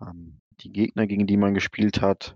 [0.00, 2.34] Ähm, die Gegner, gegen die man gespielt hat,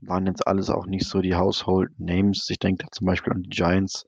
[0.00, 2.48] waren jetzt alles auch nicht so die Household Names.
[2.50, 4.04] Ich denke da zum Beispiel an die Giants,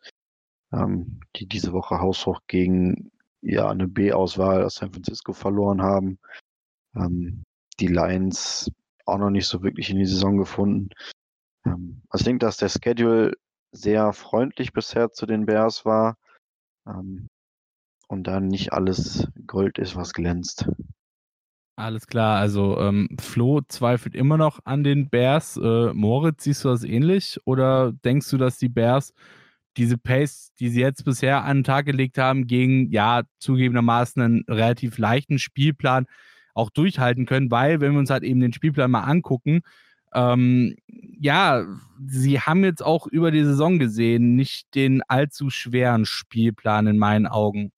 [0.73, 6.19] ähm, die diese Woche haushoch gegen ja eine B-Auswahl aus San Francisco verloren haben.
[6.95, 7.45] Ähm,
[7.81, 8.71] die Lions
[9.07, 10.91] auch noch nicht so wirklich in die Saison gefunden.
[11.65, 13.35] Also ich denke, dass der Schedule
[13.73, 16.17] sehr freundlich bisher zu den Bears war
[16.89, 17.29] ähm,
[18.09, 20.69] und dann nicht alles Gold ist, was glänzt.
[21.77, 25.57] Alles klar, also ähm, Flo zweifelt immer noch an den Bears.
[25.57, 27.39] Äh, Moritz, siehst du das ähnlich?
[27.45, 29.13] Oder denkst du, dass die Bears
[29.77, 34.45] diese Pace, die sie jetzt bisher an den Tag gelegt haben, gegen ja zugegebenermaßen einen
[34.49, 36.07] relativ leichten Spielplan
[36.53, 37.49] auch durchhalten können?
[37.53, 39.61] Weil, wenn wir uns halt eben den Spielplan mal angucken,
[40.15, 40.77] ähm,
[41.21, 41.65] ja,
[42.07, 47.27] sie haben jetzt auch über die Saison gesehen nicht den allzu schweren Spielplan in meinen
[47.27, 47.73] Augen.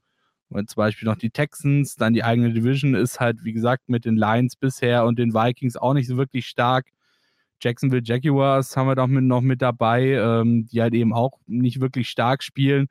[0.48, 4.04] Und zum Beispiel noch die Texans, dann die eigene Division ist halt, wie gesagt, mit
[4.04, 6.88] den Lions bisher und den Vikings auch nicht so wirklich stark.
[7.62, 11.80] Jacksonville Jaguars haben wir doch mit, noch mit dabei, ähm, die halt eben auch nicht
[11.80, 12.88] wirklich stark spielen.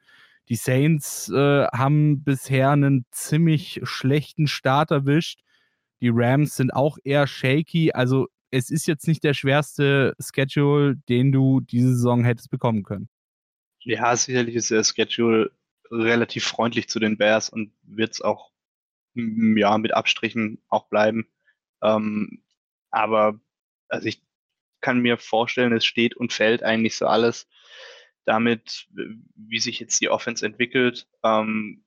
[0.48, 5.42] Die Saints äh, haben bisher einen ziemlich schlechten Start erwischt.
[6.02, 7.92] Die Rams sind auch eher shaky.
[7.92, 13.10] Also es ist jetzt nicht der schwerste Schedule, den du diese Saison hättest bekommen können.
[13.82, 15.52] Ja, sicherlich ist der Schedule
[15.92, 18.52] relativ freundlich zu den Bears und wird es auch
[19.16, 21.28] ja, mit Abstrichen auch bleiben.
[21.82, 22.44] Ähm,
[22.92, 23.40] aber
[23.88, 24.22] also ich
[24.82, 27.48] kann mir vorstellen, es steht und fällt eigentlich so alles
[28.26, 28.88] damit,
[29.36, 31.08] wie sich jetzt die Offense entwickelt.
[31.24, 31.84] Ähm,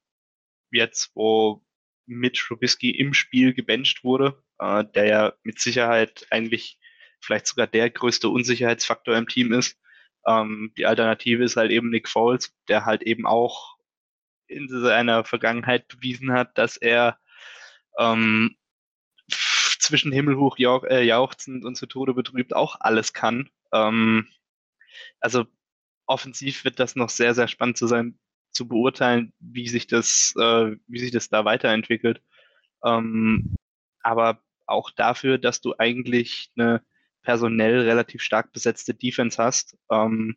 [0.70, 1.64] jetzt, wo
[2.06, 6.78] Mitch Trubisky im Spiel gebencht wurde, äh, der ja mit Sicherheit eigentlich
[7.20, 9.78] vielleicht sogar der größte Unsicherheitsfaktor im Team ist.
[10.26, 13.76] Ähm, die Alternative ist halt eben Nick Foles, der halt eben auch
[14.46, 17.18] in seiner Vergangenheit bewiesen hat, dass er
[17.98, 18.56] ähm,
[19.28, 23.50] zwischen Himmelhoch jauch, äh, jauchzend und zu Tode betrübt auch alles kann.
[23.72, 24.28] Ähm,
[25.20, 25.46] also
[26.06, 28.18] offensiv wird das noch sehr, sehr spannend zu sein,
[28.50, 32.22] zu beurteilen, wie sich das, äh, wie sich das da weiterentwickelt.
[32.84, 33.56] Ähm,
[34.02, 36.82] aber auch dafür, dass du eigentlich eine
[37.22, 39.76] personell relativ stark besetzte Defense hast.
[39.90, 40.36] Ähm,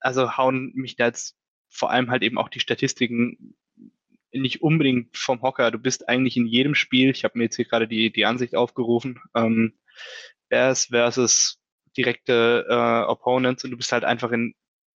[0.00, 1.36] also hauen mich da jetzt
[1.68, 3.56] vor allem halt eben auch die Statistiken
[4.32, 5.70] nicht unbedingt vom Hocker.
[5.70, 8.56] Du bist eigentlich in jedem Spiel, ich habe mir jetzt hier gerade die, die Ansicht
[8.56, 9.74] aufgerufen, ähm,
[10.48, 11.60] Bears versus
[11.96, 14.54] direkte äh, Opponents und du bist halt einfach in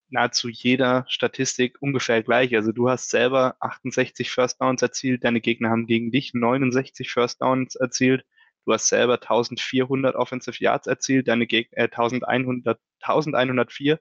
[0.10, 2.56] nahezu jeder Statistik ungefähr gleich.
[2.56, 7.42] Also du hast selber 68 First Downs erzielt, deine Gegner haben gegen dich 69 First
[7.42, 8.26] Downs erzielt.
[8.66, 14.00] Du hast selber 1400 Offensive Yards erzielt, deine Gegner äh, 1100, 1104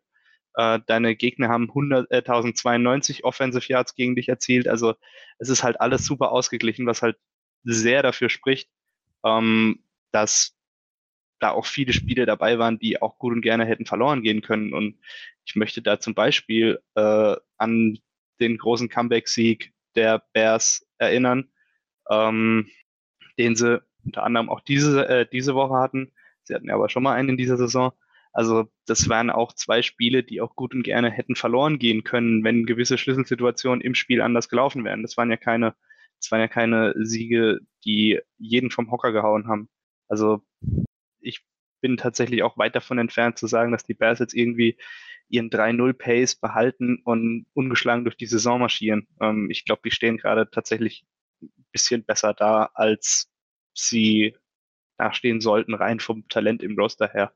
[0.57, 4.69] äh, deine Gegner haben 100, äh, 1092 Offensive Yards gegen dich erzielt.
[4.69, 4.95] Also
[5.39, 7.17] es ist halt alles super ausgeglichen, was halt
[7.63, 8.71] sehr dafür spricht,
[9.25, 10.56] ähm, dass
[11.39, 14.73] da auch viele Spiele dabei waren, die auch gut und gerne hätten verloren gehen können.
[14.73, 14.99] Und
[15.45, 17.99] ich möchte da zum Beispiel äh, an
[18.41, 21.51] den großen Comeback-Sieg der Bears erinnern,
[22.11, 22.69] ähm,
[23.39, 26.13] den sie unter anderem auch diese, äh, diese Woche hatten.
[26.45, 27.93] Sie hatten ja aber schon mal einen in dieser Saison.
[28.33, 32.45] Also das waren auch zwei Spiele, die auch gut und gerne hätten verloren gehen können,
[32.45, 35.03] wenn gewisse Schlüsselsituationen im Spiel anders gelaufen wären.
[35.03, 35.75] Das waren ja keine,
[36.21, 39.69] das waren ja keine Siege, die jeden vom Hocker gehauen haben.
[40.09, 40.43] Also
[41.27, 41.45] ich
[41.81, 44.79] bin tatsächlich auch weit davon entfernt zu sagen, dass die Bears jetzt irgendwie
[45.29, 49.09] ihren 3-0-Pace behalten und ungeschlagen durch die Saison marschieren.
[49.21, 51.05] Ähm, ich glaube, die stehen gerade tatsächlich
[51.43, 53.31] ein bisschen besser da, als
[53.75, 54.37] sie
[54.99, 57.35] dastehen sollten, rein vom Talent im Roster her.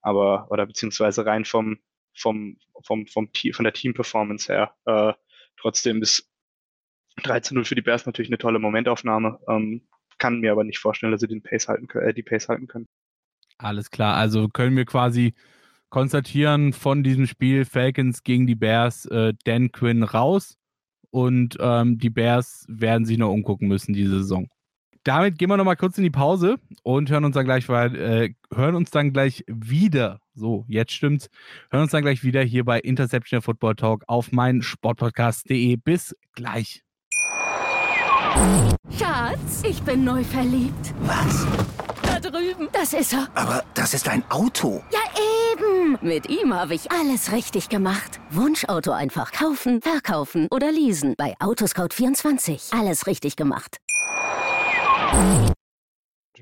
[0.00, 1.78] Aber, oder beziehungsweise rein vom,
[2.14, 4.74] vom, vom, vom von der Team-Performance her.
[4.86, 5.12] Äh,
[5.58, 6.28] trotzdem ist
[7.18, 9.38] 13-0 für die Bears natürlich eine tolle Momentaufnahme.
[9.48, 9.86] Ähm,
[10.18, 12.88] kann mir aber nicht vorstellen, dass sie den Pace halten, äh, die Pace halten können.
[13.58, 15.34] Alles klar, also können wir quasi
[15.88, 20.58] konstatieren von diesem Spiel Falcons gegen die Bears äh, Dan Quinn raus
[21.10, 24.48] und ähm, die Bears werden sich noch umgucken müssen diese Saison.
[25.04, 28.74] Damit gehen wir nochmal kurz in die Pause und hören uns dann gleich äh, hören
[28.74, 30.20] uns dann gleich wieder.
[30.34, 31.30] So, jetzt stimmt's.
[31.70, 35.76] Hören uns dann gleich wieder hier bei Interception Football Talk auf mein Sportpodcast.de.
[35.76, 36.82] Bis gleich.
[38.98, 40.92] Schatz, ich bin neu verliebt.
[41.02, 41.46] Was?
[42.30, 42.68] Drüben.
[42.72, 43.28] Das ist er.
[43.34, 44.82] Aber das ist ein Auto.
[44.92, 45.00] Ja,
[45.52, 45.98] eben.
[46.00, 48.20] Mit ihm habe ich alles richtig gemacht.
[48.30, 51.14] Wunschauto einfach kaufen, verkaufen oder leasen.
[51.16, 52.78] Bei Autoscout24.
[52.78, 53.78] Alles richtig gemacht.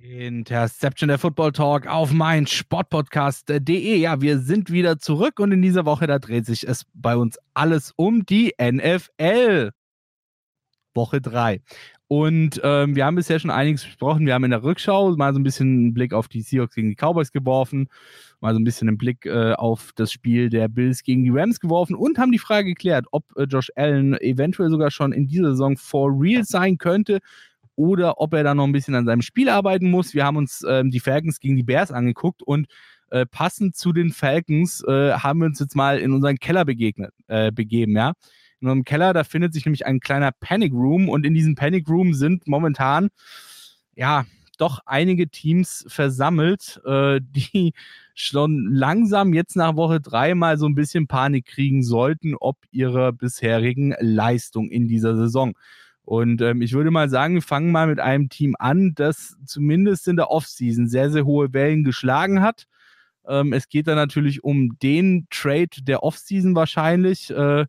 [0.05, 3.97] Interception der Football Talk auf mein Sportpodcast.de.
[3.97, 7.39] Ja, wir sind wieder zurück und in dieser Woche, da dreht sich es bei uns
[7.55, 9.71] alles um die NFL.
[10.95, 11.61] Woche 3.
[12.07, 14.27] Und ähm, wir haben bisher schon einiges besprochen.
[14.27, 16.91] Wir haben in der Rückschau mal so ein bisschen einen Blick auf die Seahawks gegen
[16.91, 17.89] die Cowboys geworfen,
[18.41, 21.61] mal so ein bisschen einen Blick äh, auf das Spiel der Bills gegen die Rams
[21.61, 25.51] geworfen und haben die Frage geklärt, ob äh, Josh Allen eventuell sogar schon in dieser
[25.51, 27.21] Saison for real sein könnte
[27.75, 30.15] oder ob er da noch ein bisschen an seinem Spiel arbeiten muss.
[30.15, 32.67] Wir haben uns ähm, die Falcons gegen die Bears angeguckt und
[33.11, 37.13] äh, passend zu den Falcons äh, haben wir uns jetzt mal in unseren Keller begegnet,
[37.29, 38.13] äh, begeben, ja.
[38.65, 41.87] In unserem Keller, da findet sich nämlich ein kleiner Panic Room und in diesem Panic
[41.87, 43.11] Room sind momentan,
[43.95, 44.25] ja,
[44.57, 47.75] doch einige Teams versammelt, äh, die
[48.15, 53.13] schon langsam jetzt nach Woche drei mal so ein bisschen Panik kriegen sollten, ob ihrer
[53.13, 55.53] bisherigen Leistung in dieser Saison.
[56.03, 60.09] Und ähm, ich würde mal sagen, wir fangen mal mit einem Team an, das zumindest
[60.09, 62.65] in der Offseason sehr, sehr hohe Wellen geschlagen hat.
[63.29, 67.29] Ähm, es geht dann natürlich um den Trade der Offseason wahrscheinlich.
[67.29, 67.67] Äh,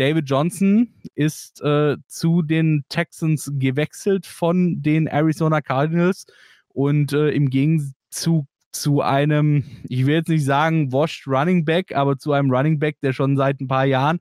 [0.00, 6.24] David Johnson ist äh, zu den Texans gewechselt von den Arizona Cardinals
[6.68, 12.16] und äh, im Gegenzug zu einem, ich will jetzt nicht sagen washed Running Back, aber
[12.16, 14.20] zu einem Running Back, der schon seit ein paar Jahren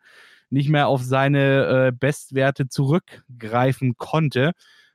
[0.50, 4.52] nicht mehr auf seine äh, Bestwerte zurückgreifen konnte,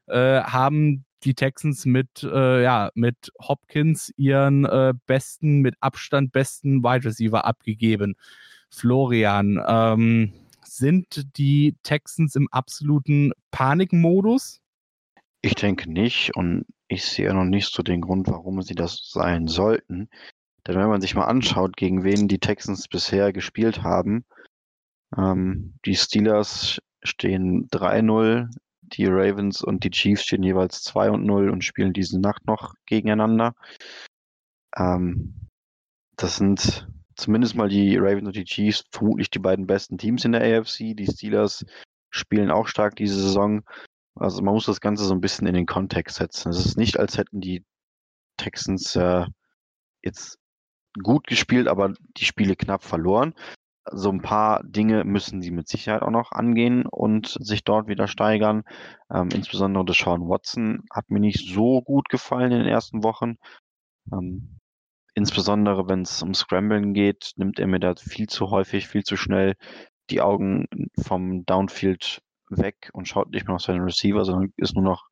[0.07, 6.85] äh, haben die Texans mit, äh, ja, mit Hopkins ihren äh, besten, mit Abstand besten
[6.85, 8.17] Wide Receiver abgegeben.
[8.69, 10.33] Florian, ähm,
[10.65, 14.61] sind die Texans im absoluten Panikmodus?
[15.43, 19.47] Ich denke nicht und ich sehe noch nicht so den Grund, warum sie das sein
[19.47, 20.09] sollten.
[20.67, 24.25] Denn wenn man sich mal anschaut, gegen wen die Texans bisher gespielt haben,
[25.17, 28.49] ähm, die Steelers stehen 3-0,
[28.81, 32.75] die Ravens und die Chiefs stehen jeweils 2 und 0 und spielen diese Nacht noch
[32.87, 33.55] gegeneinander.
[34.77, 35.35] Ähm,
[36.17, 40.33] das sind zumindest mal die Ravens und die Chiefs vermutlich die beiden besten Teams in
[40.33, 40.95] der AFC.
[40.95, 41.65] Die Steelers
[42.11, 43.63] spielen auch stark diese Saison.
[44.17, 46.51] Also man muss das Ganze so ein bisschen in den Kontext setzen.
[46.51, 47.65] Es ist nicht, als hätten die
[48.37, 49.27] Texans äh,
[50.03, 50.39] jetzt
[51.03, 53.35] gut gespielt, aber die Spiele knapp verloren,
[53.91, 58.09] so ein paar Dinge müssen sie mit Sicherheit auch noch angehen und sich dort wieder
[58.09, 58.65] steigern.
[59.13, 63.37] Ähm, insbesondere Deshaun Watson hat mir nicht so gut gefallen in den ersten Wochen.
[64.13, 64.59] Ähm,
[65.15, 69.17] insbesondere wenn es um Scramblen geht, nimmt er mir da viel zu häufig, viel zu
[69.17, 69.55] schnell
[70.11, 70.67] die Augen
[71.03, 75.09] vom Downfield weg und schaut nicht mehr auf seinen Receiver, sondern ist nur noch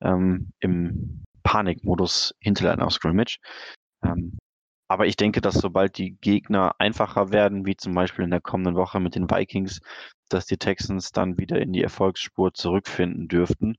[0.00, 3.38] ähm, im Panikmodus hinter einer Scrimmage.
[4.04, 4.38] Ähm,
[4.88, 8.76] aber ich denke, dass sobald die Gegner einfacher werden, wie zum Beispiel in der kommenden
[8.76, 9.80] Woche mit den Vikings,
[10.28, 13.76] dass die Texans dann wieder in die Erfolgsspur zurückfinden dürften,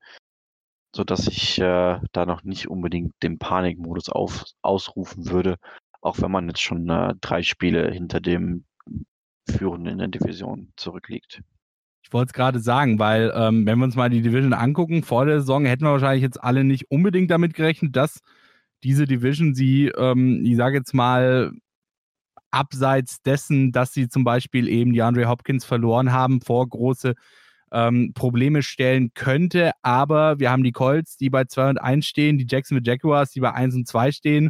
[0.96, 5.58] sodass ich äh, da noch nicht unbedingt den Panikmodus auf, ausrufen würde,
[6.02, 8.66] auch wenn man jetzt schon äh, drei Spiele hinter dem
[9.50, 11.42] Führenden in der Division zurückliegt.
[12.04, 15.26] Ich wollte es gerade sagen, weil ähm, wenn wir uns mal die Division angucken, vor
[15.26, 18.20] der Saison hätten wir wahrscheinlich jetzt alle nicht unbedingt damit gerechnet, dass
[18.84, 21.52] diese Division sie, ähm, ich sage jetzt mal,
[22.52, 27.16] abseits dessen, dass sie zum Beispiel eben die Andre Hopkins verloren haben, vor große
[27.74, 29.72] ähm, Probleme stellen könnte.
[29.82, 33.42] Aber wir haben die Colts, die bei 2 und 1 stehen, die Jacksonville Jaguars, die
[33.42, 34.50] bei 1 und 2 stehen.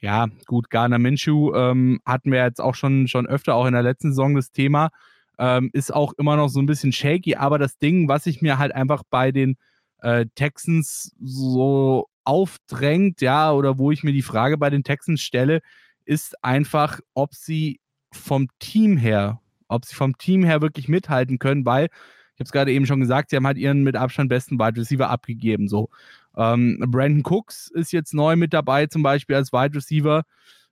[0.00, 3.82] Ja, gut, Garner Minshew ähm, hatten wir jetzt auch schon, schon öfter, auch in der
[3.82, 4.90] letzten Saison das Thema.
[5.38, 8.58] Ähm, ist auch immer noch so ein bisschen shaky, aber das Ding, was ich mir
[8.58, 9.56] halt einfach bei den
[10.02, 15.60] äh, Texans so aufdrängt, ja, oder wo ich mir die Frage bei den Texans stelle,
[16.04, 17.80] ist einfach, ob sie
[18.12, 21.88] vom Team her, ob sie vom Team her wirklich mithalten können, weil
[22.34, 24.80] ich habe es gerade eben schon gesagt, sie haben halt ihren mit Abstand besten Wide
[24.80, 25.68] Receiver abgegeben.
[25.68, 25.88] So.
[26.36, 30.24] Ähm, Brandon Cooks ist jetzt neu mit dabei, zum Beispiel als Wide Receiver.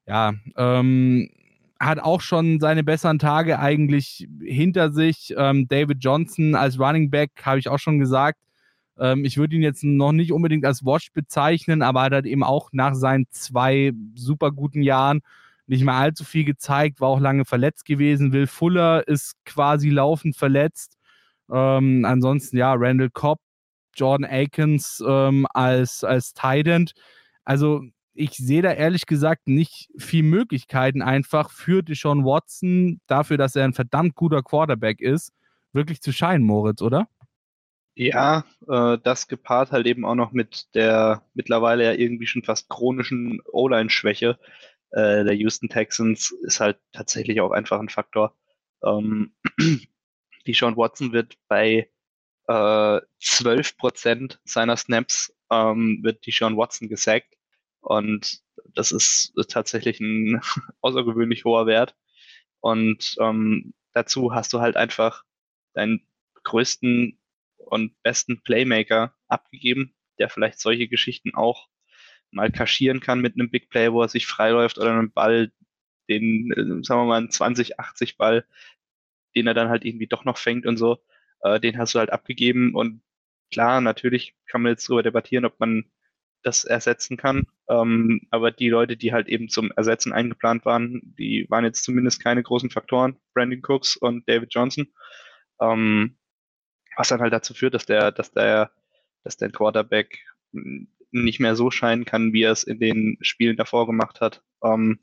[0.07, 1.31] Ja, ähm,
[1.79, 5.35] hat auch schon seine besseren Tage eigentlich hinter sich.
[5.37, 8.39] Ähm, David Johnson als Running Back, habe ich auch schon gesagt.
[8.99, 12.43] Ähm, ich würde ihn jetzt noch nicht unbedingt als Watch bezeichnen, aber hat halt eben
[12.43, 15.21] auch nach seinen zwei super guten Jahren
[15.67, 18.33] nicht mehr allzu viel gezeigt, war auch lange verletzt gewesen.
[18.33, 20.99] Will Fuller ist quasi laufend verletzt.
[21.51, 23.39] Ähm, ansonsten, ja, Randall Cobb,
[23.95, 26.95] Jordan Akins ähm, als, als Tight
[27.45, 27.83] Also
[28.15, 33.65] ich sehe da ehrlich gesagt nicht viel Möglichkeiten einfach für Deshaun Watson, dafür, dass er
[33.65, 35.33] ein verdammt guter Quarterback ist,
[35.73, 37.09] wirklich zu scheinen, Moritz, oder?
[37.95, 42.71] Ja, äh, das gepaart halt eben auch noch mit der mittlerweile ja irgendwie schon fast
[42.71, 44.39] chronischen O-Line-Schwäche
[44.93, 48.35] äh, der Houston Texans ist halt tatsächlich auch einfach ein Faktor.
[48.85, 49.33] Ähm,
[50.47, 51.91] die Sean Watson wird bei
[52.49, 52.53] äh,
[53.21, 57.37] 12% seiner Snaps ähm, wird die Sean Watson gesackt.
[57.81, 58.43] Und
[58.75, 60.41] das ist tatsächlich ein
[60.81, 61.97] außergewöhnlich hoher Wert.
[62.61, 65.25] Und ähm, dazu hast du halt einfach
[65.75, 66.07] deinen
[66.45, 67.19] größten
[67.59, 71.69] und besten Playmaker abgegeben, der vielleicht solche Geschichten auch
[72.31, 75.53] mal kaschieren kann mit einem Big Play, wo er sich freiläuft oder einem Ball,
[76.09, 78.47] den, äh, sagen wir mal, einen 20-80 Ball,
[79.37, 80.99] den er dann halt irgendwie doch noch fängt und so,
[81.43, 82.75] äh, den hast du halt abgegeben.
[82.75, 83.03] Und
[83.53, 85.85] klar, natürlich kann man jetzt darüber debattieren, ob man
[86.43, 91.47] das ersetzen kann, ähm, aber die Leute, die halt eben zum Ersetzen eingeplant waren, die
[91.49, 94.89] waren jetzt zumindest keine großen Faktoren, Brandon Cooks und David Johnson,
[95.61, 96.19] ähm,
[96.97, 98.73] was dann halt dazu führt, dass der, dass der,
[99.25, 100.19] dass der Quarterback
[101.13, 104.43] nicht mehr so scheinen kann, wie er es in den Spielen davor gemacht hat.
[104.65, 105.01] Ähm,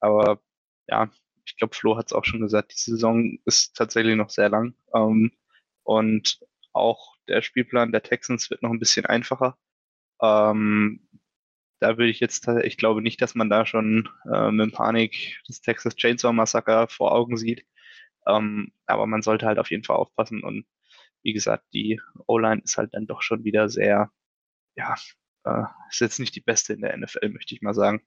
[0.00, 0.40] aber
[0.88, 1.10] ja,
[1.44, 4.74] ich glaube, Flo hat es auch schon gesagt, die Saison ist tatsächlich noch sehr lang.
[4.94, 5.32] Ähm,
[5.84, 6.40] und
[6.72, 9.58] auch der Spielplan der Texans wird noch ein bisschen einfacher.
[10.22, 11.08] Ähm,
[11.80, 15.60] da würde ich jetzt, ich glaube nicht, dass man da schon äh, mit Panik das
[15.60, 17.66] Texas Chainsaw Massaker vor Augen sieht.
[18.26, 20.42] Ähm, aber man sollte halt auf jeden Fall aufpassen.
[20.44, 20.66] Und
[21.22, 24.10] wie gesagt, die O-Line ist halt dann doch schon wieder sehr,
[24.76, 24.94] ja,
[25.44, 28.02] äh, ist jetzt nicht die beste in der NFL, möchte ich mal sagen.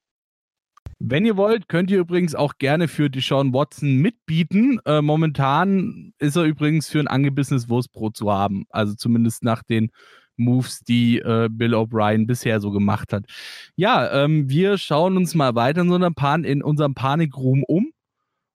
[1.08, 4.80] Wenn ihr wollt, könnt ihr übrigens auch gerne für Deshaun Watson mitbieten.
[4.86, 8.66] Äh, momentan ist er übrigens für ein angebissenes Wurstbrot zu haben.
[8.72, 9.92] Also zumindest nach den
[10.36, 13.26] Moves, die äh, Bill O'Brien bisher so gemacht hat.
[13.76, 17.92] Ja, ähm, wir schauen uns mal weiter in, so einer Pan in unserem Panikroom um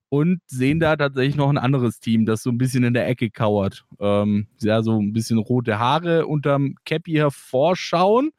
[0.09, 3.31] und sehen da tatsächlich noch ein anderes Team, das so ein bisschen in der Ecke
[3.31, 3.85] kauert.
[4.01, 8.33] Ähm, ja, so ein bisschen rote Haare unterm Cappy hervorschauen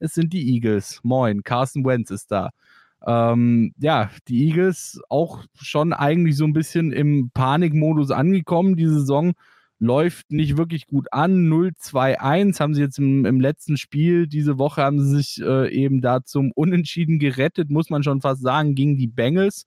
[0.00, 1.00] es sind die Eagles.
[1.02, 2.50] Moin, Carson Wentz ist da.
[3.06, 8.76] Ähm, ja, die Eagles auch schon eigentlich so ein bisschen im Panikmodus angekommen.
[8.76, 9.34] Die Saison
[9.78, 11.48] läuft nicht wirklich gut an.
[11.48, 16.00] 0-2-1 haben sie jetzt im, im, letzten Spiel diese Woche haben sie sich äh, eben
[16.00, 19.66] da zum Unentschieden gerettet, muss man schon fast sagen, gegen die Bengals.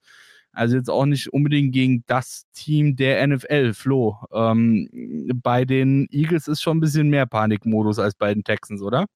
[0.52, 4.18] Also jetzt auch nicht unbedingt gegen das Team der NFL, Flo.
[4.34, 4.88] Ähm,
[5.42, 9.06] bei den Eagles ist schon ein bisschen mehr Panikmodus als bei den Texans, oder?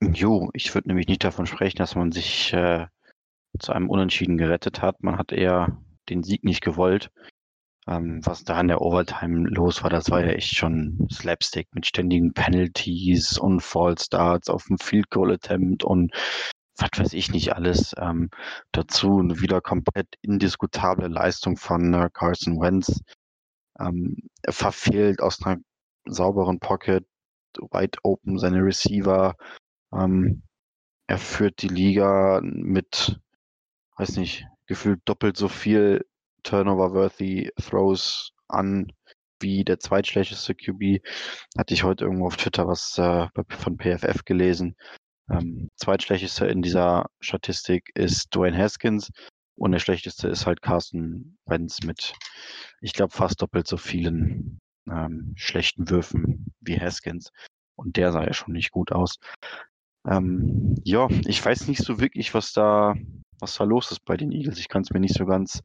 [0.00, 2.86] Jo, ich würde nämlich nicht davon sprechen, dass man sich äh,
[3.58, 5.02] zu einem Unentschieden gerettet hat.
[5.02, 5.78] Man hat eher
[6.08, 7.10] den Sieg nicht gewollt.
[7.88, 11.86] Ähm, was da in der Overtime los war, das war ja echt schon Slapstick mit
[11.86, 16.12] ständigen Penalties und False Starts auf dem Field Goal Attempt und
[16.78, 17.94] was weiß ich nicht alles.
[17.98, 18.30] Ähm,
[18.72, 23.00] dazu eine wieder komplett indiskutable Leistung von äh, Carson Wentz.
[23.78, 25.60] Ähm, er verfehlt aus einer
[26.06, 27.06] sauberen Pocket,
[27.72, 29.36] wide open seine Receiver,
[29.92, 30.42] ähm,
[31.08, 33.20] er führt die Liga mit,
[33.96, 36.04] weiß nicht, gefühlt doppelt so viel
[36.42, 38.92] Turnover-worthy Throws an
[39.40, 41.04] wie der zweitschlechteste QB.
[41.58, 44.76] Hatte ich heute irgendwo auf Twitter was äh, von PFF gelesen.
[45.30, 49.10] Ähm, zweitschlechteste in dieser Statistik ist Dwayne Haskins
[49.56, 52.14] und der schlechteste ist halt Carson Wentz mit,
[52.80, 57.32] ich glaube, fast doppelt so vielen ähm, schlechten Würfen wie Haskins.
[57.74, 59.18] Und der sah ja schon nicht gut aus.
[60.06, 62.94] Ähm, ja, ich weiß nicht so wirklich, was da,
[63.40, 64.58] was da los ist bei den Eagles.
[64.58, 65.62] Ich kann es mir nicht so ganz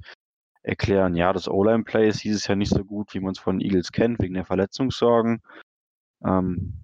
[0.63, 1.15] erklären.
[1.15, 4.19] Ja, das O-Line-Play ist dieses Jahr nicht so gut, wie man es von Eagles kennt,
[4.19, 5.41] wegen der Verletzungssorgen.
[6.23, 6.83] Ähm,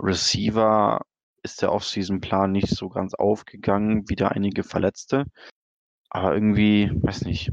[0.00, 1.00] Receiver
[1.42, 5.24] ist der Off-Season-Plan nicht so ganz aufgegangen, wieder einige Verletzte.
[6.10, 7.50] Aber irgendwie, weiß nicht,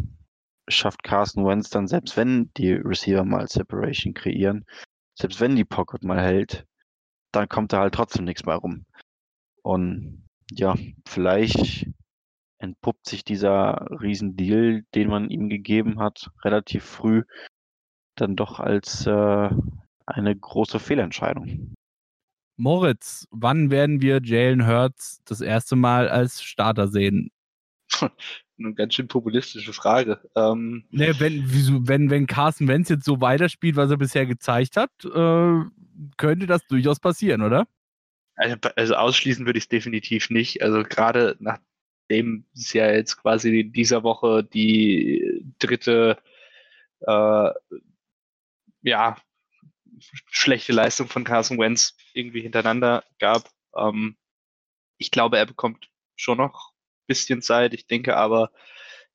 [0.68, 4.66] schafft Carson Wentz dann, selbst wenn die Receiver mal Separation kreieren,
[5.14, 6.66] selbst wenn die Pocket mal hält,
[7.32, 8.86] dann kommt da halt trotzdem nichts mehr rum.
[9.62, 10.76] Und ja,
[11.08, 11.88] vielleicht
[12.60, 17.24] entpuppt sich dieser Riesendeal, den man ihm gegeben hat, relativ früh,
[18.16, 19.50] dann doch als äh,
[20.06, 21.74] eine große Fehlentscheidung.
[22.58, 27.32] Moritz, wann werden wir Jalen Hurts das erste Mal als Starter sehen?
[28.60, 30.20] Eine ganz schön populistische Frage.
[30.36, 34.78] Ähm, nee, wenn, wieso, wenn, wenn Carson Wentz jetzt so weiterspielt, was er bisher gezeigt
[34.78, 35.62] hat, äh,
[36.18, 37.68] könnte das durchaus passieren, oder?
[38.36, 40.64] Also, also ausschließen würde ich es definitiv nicht.
[40.64, 41.38] Also gerade
[42.08, 46.18] nachdem es ja jetzt quasi in dieser Woche die dritte
[47.02, 47.50] äh,
[48.82, 49.18] ja,
[50.30, 53.50] schlechte Leistung von Carson Wentz irgendwie hintereinander gab.
[53.76, 54.16] Ähm,
[54.98, 57.74] ich glaube, er bekommt schon noch ein bisschen Zeit.
[57.74, 58.52] Ich denke aber,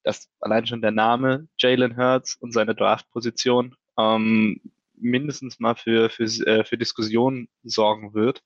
[0.03, 4.61] dass allein schon der Name Jalen Hurts und seine Draftposition ähm,
[4.97, 8.43] mindestens mal für, für, äh, für Diskussionen sorgen wird,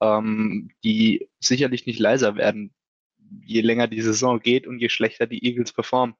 [0.00, 2.74] ähm, die sicherlich nicht leiser werden,
[3.44, 6.16] je länger die Saison geht und je schlechter die Eagles performen.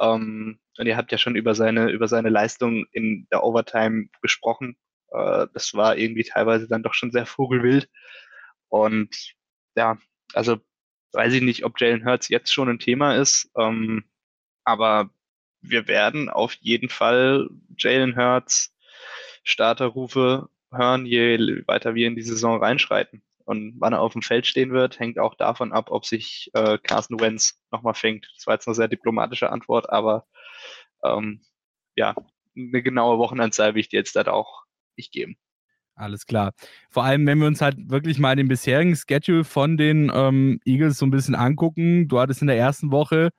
[0.00, 4.76] Ähm, und ihr habt ja schon über seine, über seine Leistung in der Overtime gesprochen.
[5.10, 7.88] Äh, das war irgendwie teilweise dann doch schon sehr vogelwild.
[8.68, 9.34] Und
[9.76, 9.98] ja,
[10.34, 10.58] also
[11.12, 14.04] weiß ich nicht, ob Jalen Hurts jetzt schon ein Thema ist, ähm,
[14.64, 15.10] aber
[15.60, 18.74] wir werden auf jeden Fall Jalen Hurts
[19.44, 23.22] Starterrufe hören, je weiter wir in die Saison reinschreiten.
[23.44, 26.78] Und wann er auf dem Feld stehen wird, hängt auch davon ab, ob sich äh,
[26.78, 28.28] Carson Wentz nochmal fängt.
[28.36, 30.26] Das war jetzt eine sehr diplomatische Antwort, aber
[31.04, 31.42] ähm,
[31.96, 32.14] ja,
[32.56, 34.62] eine genaue Wochenanzahl will ich dir jetzt halt auch
[34.96, 35.36] nicht geben.
[35.94, 36.52] Alles klar.
[36.90, 40.98] Vor allem, wenn wir uns halt wirklich mal den bisherigen Schedule von den ähm, Eagles
[40.98, 42.08] so ein bisschen angucken.
[42.08, 43.30] Du hattest in der ersten Woche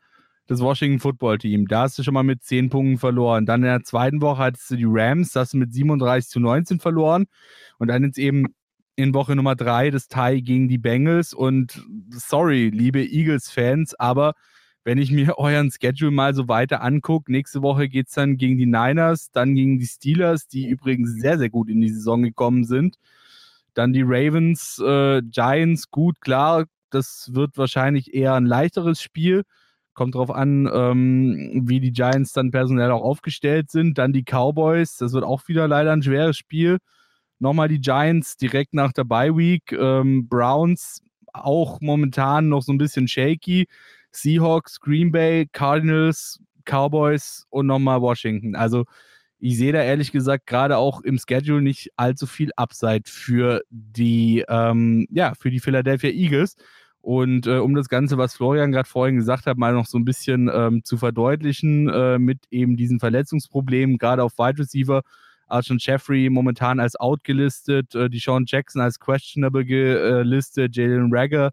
[0.47, 1.68] das Washington Football Team.
[1.68, 3.45] Da hast du schon mal mit 10 Punkten verloren.
[3.45, 6.39] Dann in der zweiten Woche hattest du die Rams, da hast du mit 37 zu
[6.39, 7.26] 19 verloren.
[7.80, 8.54] Und dann jetzt eben
[8.96, 11.34] in Woche Nummer 3 das Tie gegen die Bengals.
[11.34, 14.34] Und sorry, liebe Eagles-Fans, aber
[14.84, 18.58] wenn ich mir euren Schedule mal so weiter angucke, nächste Woche geht es dann gegen
[18.58, 22.64] die Niners, dann gegen die Steelers, die übrigens sehr, sehr gut in die Saison gekommen
[22.64, 22.98] sind.
[23.74, 29.44] Dann die Ravens, äh, Giants, gut, klar, das wird wahrscheinlich eher ein leichteres Spiel.
[29.96, 33.98] Kommt drauf an, ähm, wie die Giants dann personell auch aufgestellt sind.
[33.98, 36.78] Dann die Cowboys, das wird auch wieder leider ein schweres Spiel.
[37.44, 39.74] Nochmal die Giants direkt nach der Bye Week.
[39.74, 41.02] Ähm, Browns
[41.34, 43.68] auch momentan noch so ein bisschen shaky.
[44.14, 48.56] Seahawks, Green Bay, Cardinals, Cowboys und nochmal Washington.
[48.56, 48.86] Also
[49.39, 54.46] ich sehe da ehrlich gesagt gerade auch im Schedule nicht allzu viel Upside für die,
[54.48, 56.56] ähm, ja, für die Philadelphia Eagles.
[57.02, 60.06] Und äh, um das Ganze, was Florian gerade vorhin gesagt hat, mal noch so ein
[60.06, 65.02] bisschen ähm, zu verdeutlichen äh, mit eben diesen Verletzungsproblemen, gerade auf Wide Receiver,
[65.54, 71.51] Archon Jeffrey momentan als out gelistet, äh, die Sean Jackson als questionable gelistet, Jalen Rager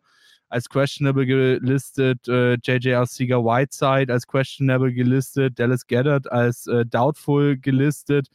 [0.51, 7.57] als questionable gelistet, äh, JJ Arcega Whiteside als questionable gelistet, Dallas Goddard als äh, doubtful
[7.57, 8.29] gelistet,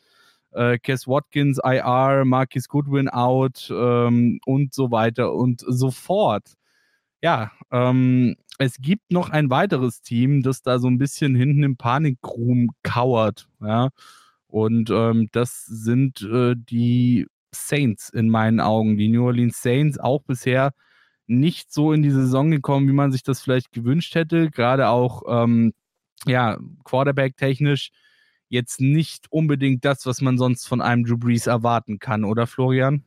[0.51, 6.53] äh, Cass Watkins IR, Marcus Goodwin out ähm, und so weiter und so fort.
[7.21, 11.75] Ja, ähm, es gibt noch ein weiteres Team, das da so ein bisschen hinten im
[11.75, 13.49] Panikroom kauert.
[13.61, 13.89] Ja,
[14.55, 18.95] und ähm, das sind äh, die Saints in meinen Augen.
[18.95, 20.71] Die New Orleans Saints auch bisher
[21.27, 24.49] nicht so in die Saison gekommen, wie man sich das vielleicht gewünscht hätte.
[24.49, 25.73] Gerade auch, ähm,
[26.25, 27.91] ja, Quarterback-technisch
[28.47, 33.03] jetzt nicht unbedingt das, was man sonst von einem Drew Brees erwarten kann, oder Florian?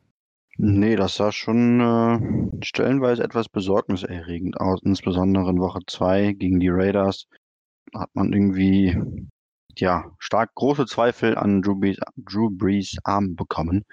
[0.59, 4.83] Nee, das sah schon äh, stellenweise etwas besorgniserregend aus.
[4.83, 7.25] Insbesondere in Woche 2 gegen die Raiders
[7.95, 8.95] hat man irgendwie
[9.79, 13.85] ja stark große Zweifel an Drew Brees, Drew Brees Arm bekommen.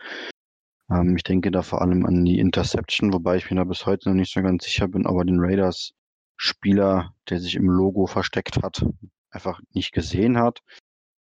[0.91, 4.09] Ähm, ich denke da vor allem an die Interception, wobei ich mir da bis heute
[4.09, 5.93] noch nicht so ganz sicher bin, ob er den Raiders
[6.37, 8.85] Spieler, der sich im Logo versteckt hat,
[9.31, 10.61] einfach nicht gesehen hat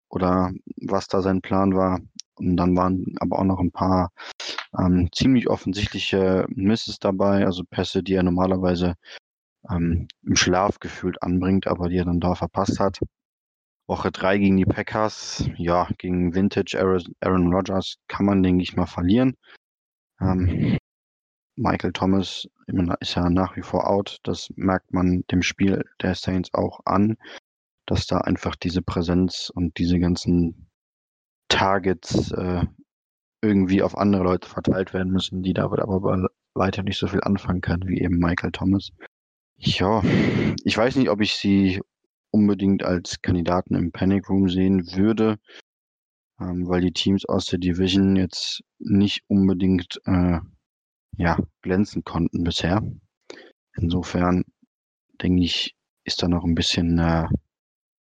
[0.09, 0.51] oder
[0.81, 1.99] was da sein Plan war.
[2.35, 4.11] Und dann waren aber auch noch ein paar
[4.77, 8.95] ähm, ziemlich offensichtliche Misses dabei, also Pässe, die er normalerweise
[9.69, 12.99] ähm, im Schlaf gefühlt anbringt, aber die er dann da verpasst hat.
[13.87, 16.77] Woche 3 gegen die Packers, ja, gegen Vintage
[17.21, 19.35] Aaron Rodgers kann man, denke ich mal, verlieren.
[20.21, 20.77] Ähm,
[21.55, 22.47] Michael Thomas
[22.99, 24.19] ist ja nach wie vor out.
[24.23, 27.17] Das merkt man dem Spiel der Saints auch an,
[27.85, 30.69] dass da einfach diese Präsenz und diese ganzen
[31.49, 32.65] Targets äh,
[33.41, 37.61] irgendwie auf andere Leute verteilt werden müssen, die da aber weiter nicht so viel anfangen
[37.61, 38.91] kann wie eben Michael Thomas.
[39.57, 40.01] Ja,
[40.63, 41.81] ich weiß nicht, ob ich sie
[42.33, 45.37] unbedingt als Kandidaten im Panic Room sehen würde,
[46.39, 50.39] ähm, weil die Teams aus der Division jetzt nicht unbedingt äh,
[51.17, 52.81] ja, glänzen konnten bisher.
[53.75, 54.43] Insofern
[55.21, 55.75] denke ich,
[56.05, 57.27] ist da noch ein bisschen äh,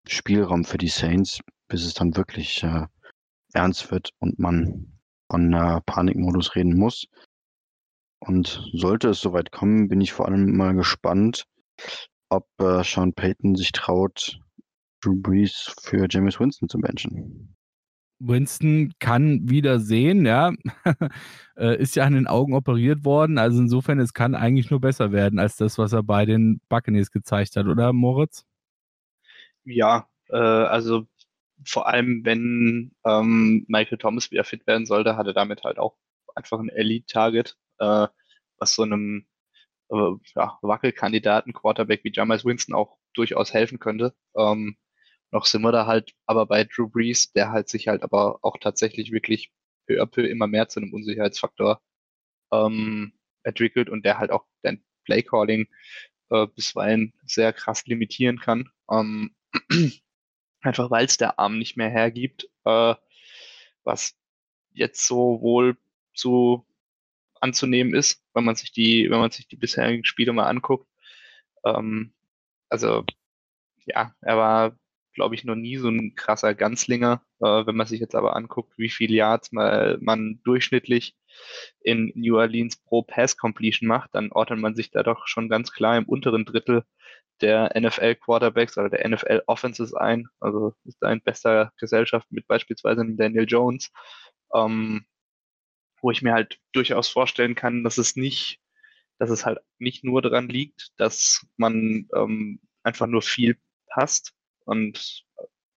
[0.08, 2.88] Spielraum für die Saints, bis es dann wirklich äh,
[3.54, 5.00] ernst wird und man
[5.32, 7.06] von äh, Panikmodus reden muss.
[8.20, 11.46] Und sollte es soweit kommen, bin ich vor allem mal gespannt,
[12.30, 14.40] ob äh, Sean Payton sich traut,
[15.02, 17.56] Drew Brees für James Winston zu benchen.
[18.20, 20.54] Winston kann wieder sehen, ja.
[21.58, 23.38] Äh, ist ja an den Augen operiert worden.
[23.38, 27.12] Also insofern, es kann eigentlich nur besser werden als das, was er bei den Buccaneers
[27.12, 28.44] gezeigt hat, oder Moritz?
[29.64, 31.08] Ja, äh, also
[31.64, 35.96] vor allem, wenn ähm, Michael Thomas wieder fit werden sollte, hat er damit halt auch
[36.36, 38.08] einfach ein Elite-Target, äh,
[38.58, 39.26] was so einem
[39.90, 44.14] äh, ja, Wackelkandidaten Quarterback wie Jameis Winston auch durchaus helfen könnte.
[44.36, 44.78] Ähm,
[45.32, 48.58] noch sind wir da halt aber bei Drew Brees, der halt sich halt aber auch
[48.60, 49.52] tatsächlich wirklich
[49.88, 51.82] peu à peu immer mehr zu einem Unsicherheitsfaktor
[52.52, 53.14] ähm,
[53.44, 55.68] entwickelt und der halt auch dein Playcalling
[56.30, 58.70] äh, bisweilen sehr krass limitieren kann.
[58.92, 59.36] Ähm,
[60.62, 62.96] einfach weil es der Arm nicht mehr hergibt, äh,
[63.84, 64.18] was
[64.72, 65.78] jetzt so wohl
[66.14, 66.66] zu
[67.46, 70.88] anzunehmen ist, wenn man sich die, wenn man sich die bisherigen Spiele mal anguckt.
[71.66, 72.14] Ähm,
[72.70, 73.06] also
[73.86, 74.78] ja, er war
[75.16, 77.24] glaube ich, noch nie so ein krasser Ganzlinger.
[77.40, 81.16] Äh, wenn man sich jetzt aber anguckt, wie viele Yards mal man durchschnittlich
[81.82, 85.72] in New Orleans pro Pass Completion macht, dann ordnet man sich da doch schon ganz
[85.72, 86.84] klar im unteren Drittel
[87.42, 90.28] der NFL Quarterbacks oder der NFL Offenses ein.
[90.40, 93.92] Also ist da in bester Gesellschaft mit beispielsweise Daniel Jones,
[94.54, 95.06] ähm,
[96.06, 98.60] wo ich mir halt durchaus vorstellen kann, dass es nicht,
[99.18, 104.36] dass es halt nicht nur daran liegt, dass man ähm, einfach nur viel passt,
[104.66, 105.26] und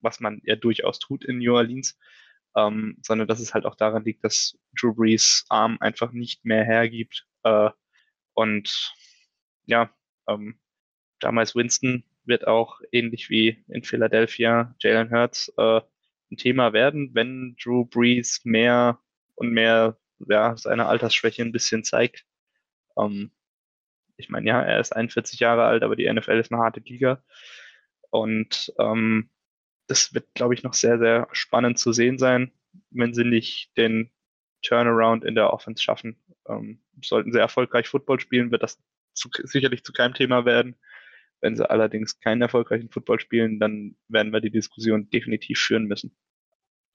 [0.01, 1.99] was man ja durchaus tut in New Orleans,
[2.57, 6.63] ähm, sondern dass es halt auch daran liegt, dass Drew Brees Arm einfach nicht mehr
[6.63, 7.27] hergibt.
[7.45, 7.71] Äh,
[8.35, 8.95] und
[9.65, 9.91] ja,
[10.29, 10.61] ähm,
[11.21, 15.81] damals Winston wird auch ähnlich wie in Philadelphia Jalen Hurts äh,
[16.31, 19.01] ein Thema werden, wenn Drew Brees mehr
[19.35, 22.25] und mehr ja, seine Altersschwäche ein bisschen zeigt.
[22.99, 23.31] Ähm,
[24.17, 27.23] ich meine, ja, er ist 41 Jahre alt, aber die NFL ist eine harte Liga.
[28.11, 29.31] Und ähm,
[29.87, 32.53] das wird, glaube ich, noch sehr, sehr spannend zu sehen sein,
[32.91, 34.11] wenn sie nicht den
[34.63, 36.17] Turnaround in der Offense schaffen.
[36.49, 38.83] Ähm, sollten sie erfolgreich Football spielen, wird das
[39.15, 40.77] zu, sicherlich zu keinem Thema werden.
[41.41, 46.17] Wenn sie allerdings keinen erfolgreichen Football spielen, dann werden wir die Diskussion definitiv führen müssen.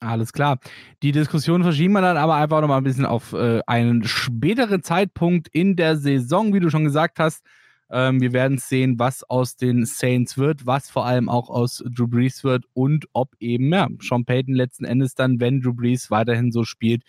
[0.03, 0.59] Alles klar.
[1.01, 4.83] Die Diskussion verschieben wir dann aber einfach noch mal ein bisschen auf äh, einen späteren
[4.83, 7.41] Zeitpunkt in der Saison, wie du schon gesagt hast.
[7.89, 12.07] Ähm, wir werden sehen, was aus den Saints wird, was vor allem auch aus Drew
[12.07, 16.51] Brees wird und ob eben, ja, Sean Payton letzten Endes dann, wenn Drew Brees weiterhin
[16.51, 17.03] so spielt,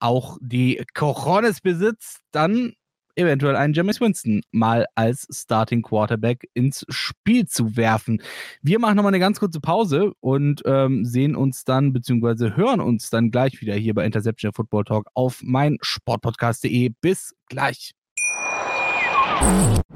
[0.00, 2.72] auch die Cojones besitzt, dann
[3.14, 8.22] eventuell einen James Winston mal als Starting Quarterback ins Spiel zu werfen.
[8.62, 13.10] Wir machen nochmal eine ganz kurze Pause und ähm, sehen uns dann, beziehungsweise hören uns
[13.10, 16.92] dann gleich wieder hier bei Interception Football Talk auf mein Sportpodcast.de.
[17.00, 17.92] Bis gleich.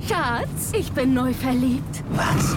[0.09, 2.03] Schatz, ich bin neu verliebt.
[2.11, 2.57] Was?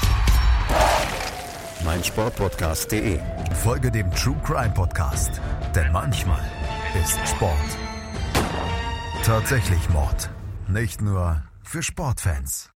[1.83, 3.19] meinsportpodcast.de.
[3.55, 5.41] Folge dem True Crime Podcast,
[5.75, 6.41] denn manchmal
[7.01, 7.77] ist Sport
[9.23, 10.29] tatsächlich Mord.
[10.67, 12.71] Nicht nur für Sportfans.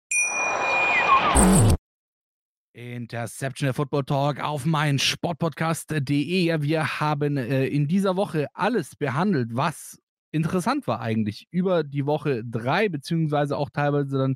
[2.73, 6.61] Interception der Football Talk auf mein Sportpodcast.de.
[6.61, 9.99] Wir haben äh, in dieser Woche alles behandelt, was
[10.31, 14.35] interessant war eigentlich über die Woche drei, beziehungsweise auch teilweise dann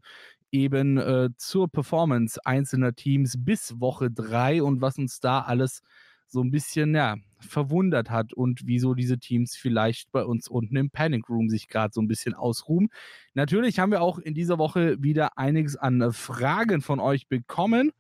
[0.52, 5.82] eben äh, zur Performance einzelner Teams bis Woche drei und was uns da alles
[6.28, 10.92] so ein bisschen ja, verwundert hat und wieso diese Teams vielleicht bei uns unten im
[10.92, 12.90] Panic Room sich gerade so ein bisschen ausruhen.
[13.34, 17.92] Natürlich haben wir auch in dieser Woche wieder einiges an Fragen von euch bekommen.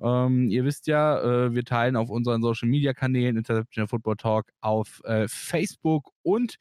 [0.00, 4.52] Ähm, ihr wisst ja, äh, wir teilen auf unseren Social Media Kanälen Interception Football Talk
[4.60, 6.56] auf äh, Facebook und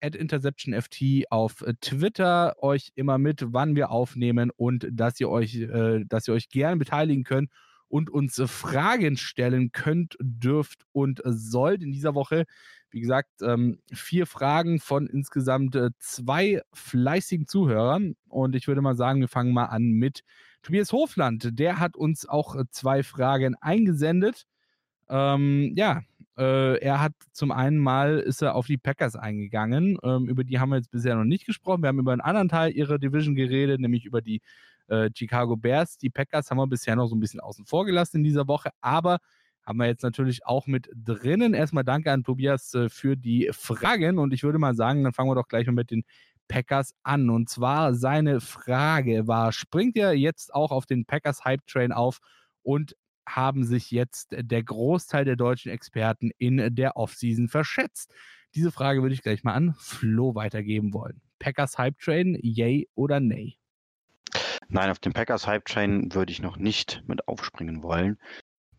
[0.00, 5.56] at InterceptionFT auf äh, Twitter euch immer mit, wann wir aufnehmen und dass ihr euch,
[5.56, 7.50] äh, dass ihr euch gerne beteiligen könnt
[7.88, 11.82] und uns äh, Fragen stellen könnt, dürft und sollt.
[11.82, 12.46] In dieser Woche,
[12.90, 18.16] wie gesagt, ähm, vier Fragen von insgesamt äh, zwei fleißigen Zuhörern.
[18.28, 20.22] Und ich würde mal sagen, wir fangen mal an mit
[20.62, 21.58] Tobias Hofland.
[21.58, 24.46] Der hat uns auch äh, zwei Fragen eingesendet.
[25.08, 26.02] Ähm, ja,
[26.40, 29.98] äh, er hat zum einen mal ist er auf die Packers eingegangen.
[30.02, 31.82] Ähm, über die haben wir jetzt bisher noch nicht gesprochen.
[31.82, 34.40] Wir haben über einen anderen Teil ihrer Division geredet, nämlich über die
[34.88, 35.98] äh, Chicago Bears.
[35.98, 38.70] Die Packers haben wir bisher noch so ein bisschen außen vor gelassen in dieser Woche,
[38.80, 39.18] aber
[39.66, 41.52] haben wir jetzt natürlich auch mit drinnen.
[41.52, 45.28] Erstmal danke an Tobias äh, für die Fragen und ich würde mal sagen, dann fangen
[45.28, 46.04] wir doch gleich mal mit den
[46.48, 47.28] Packers an.
[47.28, 52.18] Und zwar seine Frage war, springt er jetzt auch auf den Packers Hype Train auf
[52.62, 58.12] und haben sich jetzt der Großteil der deutschen Experten in der Offseason verschätzt?
[58.54, 61.20] Diese Frage würde ich gleich mal an Flo weitergeben wollen.
[61.38, 63.56] Packers Hype Train, yay oder nay?
[64.68, 68.18] Nein, auf dem Packers Hype Train würde ich noch nicht mit aufspringen wollen.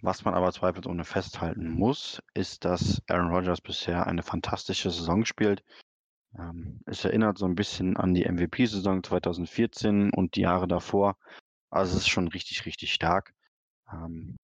[0.01, 5.63] Was man aber zweifelsohne festhalten muss, ist, dass Aaron Rodgers bisher eine fantastische Saison spielt.
[6.37, 11.17] Ähm, es erinnert so ein bisschen an die MVP-Saison 2014 und die Jahre davor.
[11.69, 13.33] Also es ist schon richtig, richtig stark.
[13.91, 14.37] Ähm,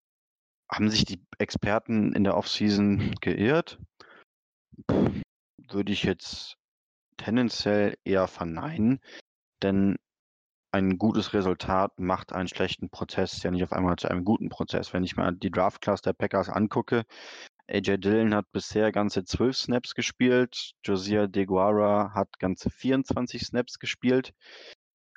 [0.71, 3.79] haben sich die Experten in der Offseason geirrt?
[5.69, 6.57] Würde ich jetzt
[7.17, 9.01] tendenziell eher verneinen,
[9.63, 9.97] denn
[10.73, 14.93] ein gutes Resultat macht einen schlechten Prozess ja nicht auf einmal zu einem guten Prozess.
[14.93, 17.05] Wenn ich mal die Draft Class der Packers angucke,
[17.69, 24.35] AJ Dillon hat bisher ganze 12 Snaps gespielt, Josiah DeGuara hat ganze 24 Snaps gespielt.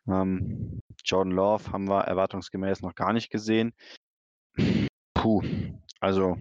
[0.08, 3.74] Ähm, Jordan Love haben wir erwartungsgemäß noch gar nicht gesehen.
[5.14, 5.44] Puh,
[6.00, 6.38] also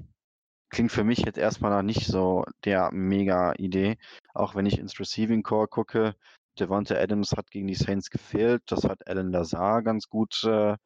[0.70, 3.98] klingt für mich jetzt erstmal noch nicht so der mega Idee.
[4.34, 6.14] Auch wenn ich ins Receiving Core gucke,
[6.58, 8.62] Devonta Adams hat gegen die Saints gefehlt.
[8.66, 10.76] Das hat Alan Lazar ganz gut äh,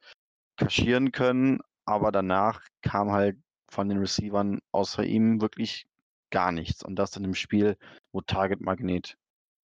[0.56, 1.60] kaschieren können.
[1.84, 5.86] Aber danach kam halt von den Receivern außer ihm wirklich
[6.30, 6.84] gar nichts.
[6.84, 7.76] Und das in einem Spiel,
[8.12, 9.16] wo Target Magnet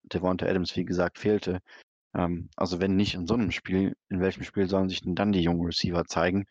[0.04, 1.60] Devonta Adams, wie gesagt, fehlte.
[2.14, 5.32] Ähm, also wenn nicht in so einem Spiel, in welchem Spiel sollen sich denn dann
[5.32, 6.46] die jungen Receiver zeigen?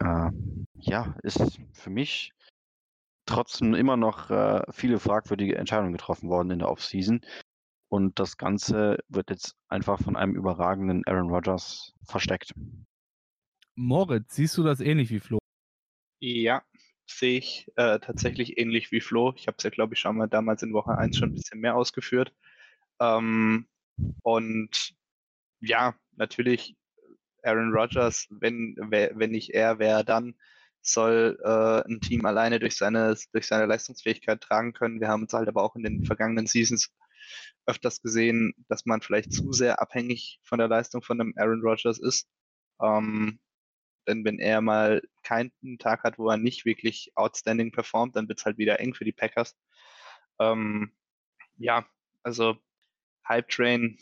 [0.00, 0.30] Äh,
[0.74, 2.32] ja, ist für mich
[3.26, 7.20] trotzdem immer noch äh, viele fragwürdige Entscheidungen getroffen worden in der Offseason.
[7.88, 12.52] Und das Ganze wird jetzt einfach von einem überragenden Aaron Rodgers versteckt.
[13.74, 15.38] Moritz, siehst du das ähnlich wie Flo?
[16.20, 16.62] Ja,
[17.06, 19.34] sehe ich äh, tatsächlich ähnlich wie Flo.
[19.36, 21.60] Ich habe es ja, glaube ich, schon mal damals in Woche 1 schon ein bisschen
[21.60, 22.32] mehr ausgeführt.
[23.00, 23.66] Ähm,
[24.22, 24.94] und
[25.60, 26.76] ja, natürlich
[27.42, 30.34] Aaron Rodgers, wenn, wenn nicht er, wer dann,
[30.82, 35.00] soll äh, ein Team alleine durch seine, durch seine Leistungsfähigkeit tragen können.
[35.00, 36.92] Wir haben es halt aber auch in den vergangenen Seasons
[37.66, 41.98] öfters gesehen, dass man vielleicht zu sehr abhängig von der Leistung von einem Aaron Rodgers
[42.00, 42.28] ist.
[42.80, 43.38] Ähm,
[44.08, 48.40] denn wenn er mal keinen Tag hat, wo er nicht wirklich outstanding performt, dann wird
[48.40, 49.56] es halt wieder eng für die Packers.
[50.40, 50.92] Ähm,
[51.56, 51.86] ja,
[52.24, 52.56] also
[53.28, 53.98] Hype Train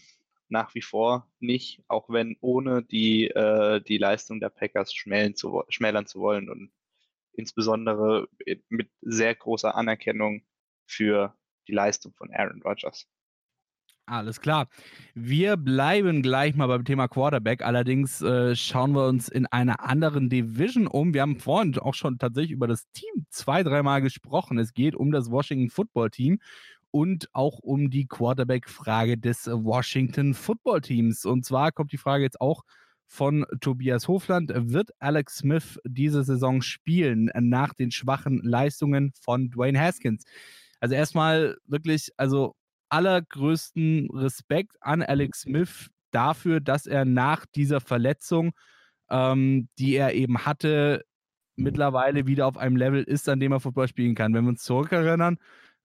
[0.50, 5.62] nach wie vor nicht, auch wenn ohne die, äh, die Leistung der Packers schmälern zu,
[5.68, 6.70] schmälern zu wollen und
[7.32, 8.28] insbesondere
[8.68, 10.42] mit sehr großer Anerkennung
[10.86, 11.34] für
[11.68, 13.08] die Leistung von Aaron Rodgers.
[14.10, 14.66] Alles klar.
[15.14, 17.62] Wir bleiben gleich mal beim Thema Quarterback.
[17.62, 21.14] Allerdings äh, schauen wir uns in einer anderen Division um.
[21.14, 24.58] Wir haben vorhin auch schon tatsächlich über das Team zwei, dreimal gesprochen.
[24.58, 26.40] Es geht um das Washington Football Team
[26.90, 31.24] und auch um die Quarterback-Frage des Washington Football Teams.
[31.24, 32.62] Und zwar kommt die Frage jetzt auch
[33.06, 34.52] von Tobias Hofland.
[34.54, 40.24] Wird Alex Smith diese Saison spielen nach den schwachen Leistungen von Dwayne Haskins?
[40.80, 42.54] Also erstmal wirklich, also
[42.88, 48.52] allergrößten Respekt an Alex Smith dafür, dass er nach dieser Verletzung,
[49.10, 51.04] ähm, die er eben hatte,
[51.56, 54.34] mittlerweile wieder auf einem Level ist, an dem er Football spielen kann.
[54.34, 55.38] Wenn wir uns zurückerinnern,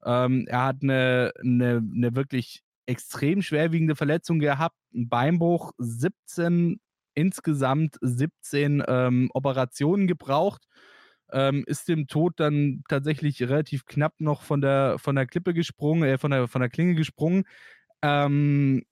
[0.06, 6.80] ähm, er hat eine, eine, eine wirklich extrem schwerwiegende Verletzung gehabt, ein Beinbruch, 17,
[7.16, 10.66] insgesamt 17 ähm, Operationen gebraucht
[11.32, 16.03] ähm, ist dem Tod dann tatsächlich relativ knapp noch von der, von der Klippe gesprungen,
[16.03, 17.43] äh, von, der, von der Klinge gesprungen.
[18.01, 18.84] Ähm,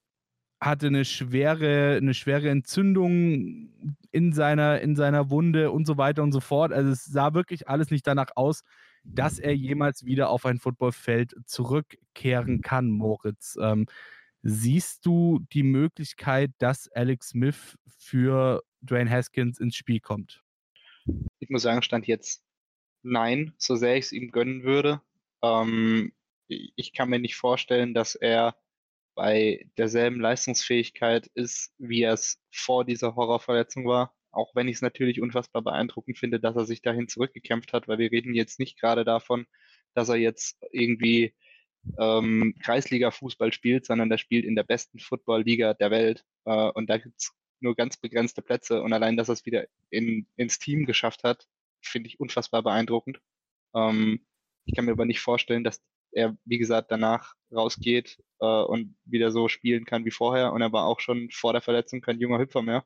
[0.59, 3.70] hatte eine schwere, eine schwere Entzündung
[4.11, 6.72] in seiner, in seiner Wunde und so weiter und so fort.
[6.72, 8.64] Also es sah wirklich alles nicht danach aus,
[9.03, 13.57] dass er jemals wieder auf ein Footballfeld zurückkehren kann, Moritz.
[13.61, 13.87] Ähm,
[14.41, 20.43] siehst du die Möglichkeit, dass Alex Smith für Dwayne Haskins ins Spiel kommt?
[21.39, 22.43] Ich muss sagen, stand jetzt
[23.01, 25.01] nein, so sehr ich es ihm gönnen würde.
[25.41, 26.13] Ähm,
[26.47, 28.55] ich kann mir nicht vorstellen, dass er
[29.15, 34.15] bei derselben Leistungsfähigkeit ist, wie er es vor dieser Horrorverletzung war.
[34.34, 37.99] Auch wenn ich es natürlich unfassbar beeindruckend finde, dass er sich dahin zurückgekämpft hat, weil
[37.99, 39.45] wir reden jetzt nicht gerade davon,
[39.93, 41.34] dass er jetzt irgendwie
[41.99, 46.25] ähm, Kreisliga-Fußball spielt, sondern der spielt in der besten Football-Liga der Welt.
[46.45, 48.81] Äh, und da gibt es nur ganz begrenzte Plätze.
[48.81, 51.47] Und allein, dass er es wieder in, ins Team geschafft hat,
[51.81, 53.19] finde ich unfassbar beeindruckend.
[53.75, 54.25] Ähm,
[54.65, 55.81] ich kann mir aber nicht vorstellen, dass
[56.11, 60.53] er, wie gesagt, danach rausgeht äh, und wieder so spielen kann wie vorher.
[60.53, 62.86] Und er war auch schon vor der Verletzung kein junger Hüpfer mehr.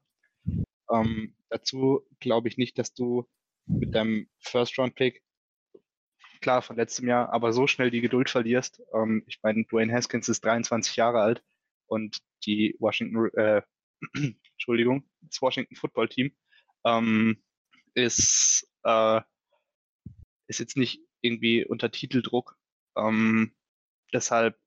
[0.91, 3.28] Ähm, dazu glaube ich nicht, dass du
[3.66, 5.24] mit deinem First-Round-Pick,
[6.41, 8.82] klar von letztem Jahr, aber so schnell die Geduld verlierst.
[8.93, 11.43] Ähm, ich meine, Dwayne Haskins ist 23 Jahre alt
[11.88, 13.62] und die Washington, äh,
[14.54, 16.36] Entschuldigung, das Washington Football Team
[16.86, 17.43] ähm,
[17.93, 19.22] ist, äh,
[20.48, 22.58] ist jetzt nicht irgendwie unter Titeldruck
[22.95, 23.54] ähm,
[24.14, 24.58] deshalb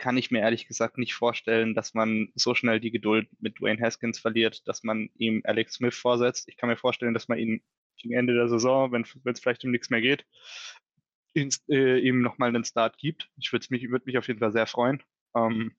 [0.00, 3.80] kann ich mir ehrlich gesagt nicht vorstellen, dass man so schnell die Geduld mit Dwayne
[3.80, 6.48] Haskins verliert, dass man ihm Alex Smith vorsetzt.
[6.48, 7.62] Ich kann mir vorstellen, dass man ihn
[7.98, 10.24] gegen Ende der Saison, wenn es vielleicht um nichts mehr geht,
[11.34, 13.30] ins, äh, ihm nochmal einen Start gibt.
[13.36, 15.02] Ich würde mich, würd mich auf jeden Fall sehr freuen.
[15.36, 15.76] Ähm,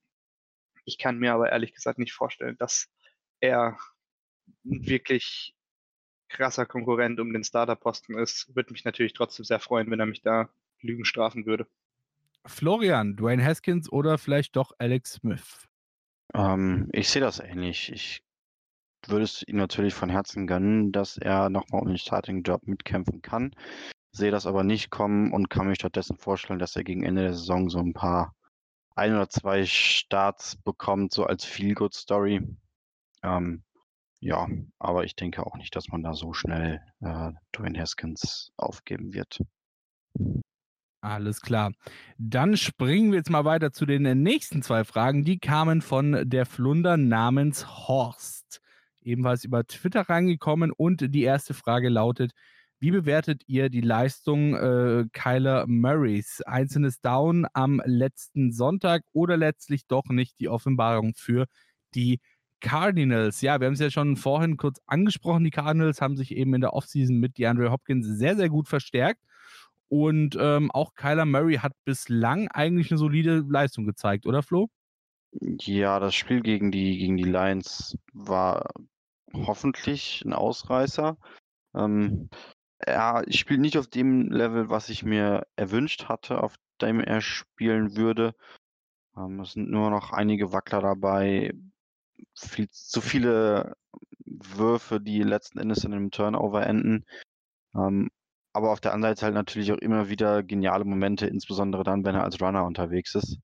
[0.86, 2.92] ich kann mir aber ehrlich gesagt nicht vorstellen, dass
[3.40, 3.78] er
[4.64, 5.56] wirklich
[6.30, 8.56] krasser Konkurrent um den Starterposten ist.
[8.56, 11.68] Würde mich natürlich trotzdem sehr freuen, wenn er mich da Lügen strafen würde.
[12.46, 15.68] Florian, Dwayne Haskins oder vielleicht doch Alex Smith?
[16.34, 17.92] Ähm, ich sehe das ähnlich.
[17.92, 18.24] Ich
[19.08, 23.56] würde es ihm natürlich von Herzen gönnen, dass er nochmal um den Starting-Job mitkämpfen kann.
[24.12, 27.34] Sehe das aber nicht kommen und kann mir stattdessen vorstellen, dass er gegen Ende der
[27.34, 28.36] Saison so ein paar
[28.96, 32.42] ein oder zwei Starts bekommt, so als Feel-Good-Story.
[33.24, 33.64] Ähm,
[34.20, 39.14] ja, aber ich denke auch nicht, dass man da so schnell äh, Dwayne Haskins aufgeben
[39.14, 39.40] wird.
[41.02, 41.72] Alles klar.
[42.20, 45.24] Dann springen wir jetzt mal weiter zu den nächsten zwei Fragen.
[45.26, 48.62] Die kamen von der Flunder namens Horst.
[49.02, 50.72] Ebenfalls über Twitter reingekommen.
[50.72, 52.34] Und die erste Frage lautet:
[52.80, 56.42] Wie bewertet ihr die Leistung äh, Kyler Murrays?
[56.46, 61.48] Einzelnes Down am letzten Sonntag oder letztlich doch nicht die Offenbarung für
[61.96, 62.20] die
[62.60, 63.42] Cardinals.
[63.42, 65.44] Ja, wir haben es ja schon vorhin kurz angesprochen.
[65.46, 69.20] Die Cardinals haben sich eben in der Offseason mit DeAndre Hopkins sehr, sehr gut verstärkt.
[69.92, 74.70] Und ähm, auch Kyler Murray hat bislang eigentlich eine solide Leistung gezeigt, oder Flo?
[75.34, 78.70] Ja, das Spiel gegen die, gegen die Lions war
[79.34, 81.18] hoffentlich ein Ausreißer.
[81.76, 82.30] Ähm,
[82.78, 87.98] er spielt nicht auf dem Level, was ich mir erwünscht hatte, auf dem er spielen
[87.98, 88.34] würde.
[89.18, 91.54] Ähm, es sind nur noch einige Wackler dabei.
[92.34, 93.76] Viel, zu viele
[94.24, 97.04] Würfe, die letzten Endes in einem Turnover enden.
[97.76, 98.10] Ähm,
[98.54, 102.16] aber auf der anderen Seite halt natürlich auch immer wieder geniale Momente, insbesondere dann, wenn
[102.16, 103.38] er als Runner unterwegs ist.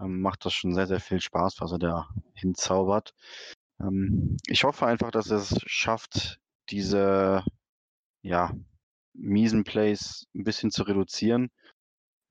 [0.00, 3.14] Ähm, macht das schon sehr, sehr viel Spaß, was er da hinzaubert.
[3.80, 6.40] Ähm, ich hoffe einfach, dass er es schafft,
[6.70, 7.44] diese
[8.22, 8.52] ja,
[9.14, 11.50] miesen Plays ein bisschen zu reduzieren.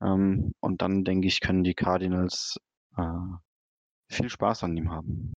[0.02, 2.58] Ähm, und dann, denke ich, können die Cardinals
[2.96, 3.02] äh,
[4.10, 5.34] viel Spaß an ihm haben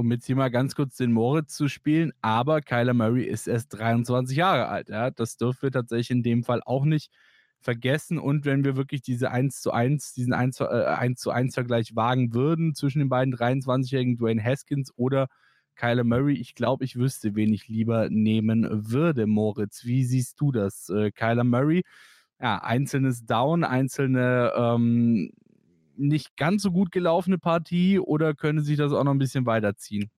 [0.00, 3.68] um jetzt hier mal ganz kurz den Moritz zu spielen, aber Kyler Murray ist erst
[3.78, 4.88] 23 Jahre alt.
[4.88, 5.10] Ja?
[5.10, 7.12] Das dürfen wir tatsächlich in dem Fall auch nicht
[7.60, 8.18] vergessen.
[8.18, 11.54] Und wenn wir wirklich diese 1 zu 1, diesen 1 zu, äh, 1 zu 1
[11.54, 15.28] Vergleich wagen würden zwischen den beiden 23-jährigen Dwayne Haskins oder
[15.76, 19.84] Kyler Murray, ich glaube, ich wüsste, wen ich lieber nehmen würde, Moritz.
[19.84, 20.88] Wie siehst du das?
[20.88, 21.82] Äh, Kyler Murray,
[22.40, 25.30] ja, einzelnes Down, einzelne ähm,
[26.00, 30.10] nicht ganz so gut gelaufene Partie oder könnte sich das auch noch ein bisschen weiterziehen?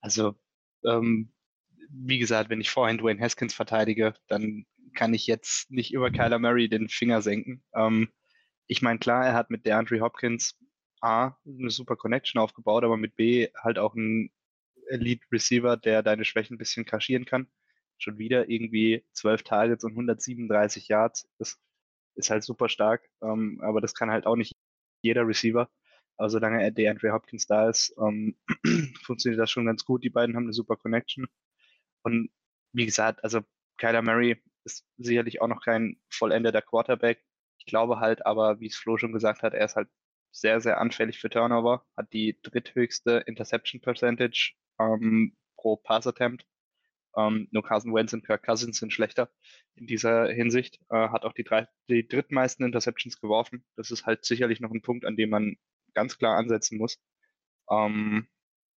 [0.00, 0.34] Also,
[0.84, 1.32] ähm,
[1.88, 6.38] wie gesagt, wenn ich vorhin Dwayne Haskins verteidige, dann kann ich jetzt nicht über Kyler
[6.38, 7.62] Murray den Finger senken.
[7.74, 8.10] Ähm,
[8.66, 10.56] ich meine, klar, er hat mit DeAndre Hopkins
[11.00, 14.30] A, eine super Connection aufgebaut, aber mit B halt auch einen
[14.88, 17.48] Elite Receiver, der deine Schwächen ein bisschen kaschieren kann.
[17.98, 21.28] Schon wieder irgendwie 12 Targets und 137 Yards.
[21.38, 21.58] Das
[22.14, 23.08] ist halt super stark.
[23.22, 24.52] Ähm, aber das kann halt auch nicht
[25.02, 25.68] jeder Receiver.
[26.16, 28.36] Aber solange er DeAndre Hopkins da ist, ähm,
[29.04, 30.04] funktioniert das schon ganz gut.
[30.04, 31.26] Die beiden haben eine super Connection.
[32.02, 32.30] Und
[32.72, 33.40] wie gesagt, also
[33.78, 37.24] Kyler Murray ist sicherlich auch noch kein vollendeter Quarterback.
[37.58, 39.88] Ich glaube halt aber, wie es Flo schon gesagt hat, er ist halt
[40.32, 46.46] sehr, sehr anfällig für Turnover, hat die dritthöchste Interception Percentage ähm, pro Pass Attempt.
[47.16, 49.30] Ähm, nur Carson Wentz und Kirk Cousins sind schlechter
[49.76, 50.80] in dieser Hinsicht.
[50.90, 53.64] Äh, hat auch die, drei, die drittmeisten Interceptions geworfen.
[53.76, 55.56] Das ist halt sicherlich noch ein Punkt, an dem man
[55.94, 56.98] ganz klar ansetzen muss.
[57.70, 58.28] Ähm,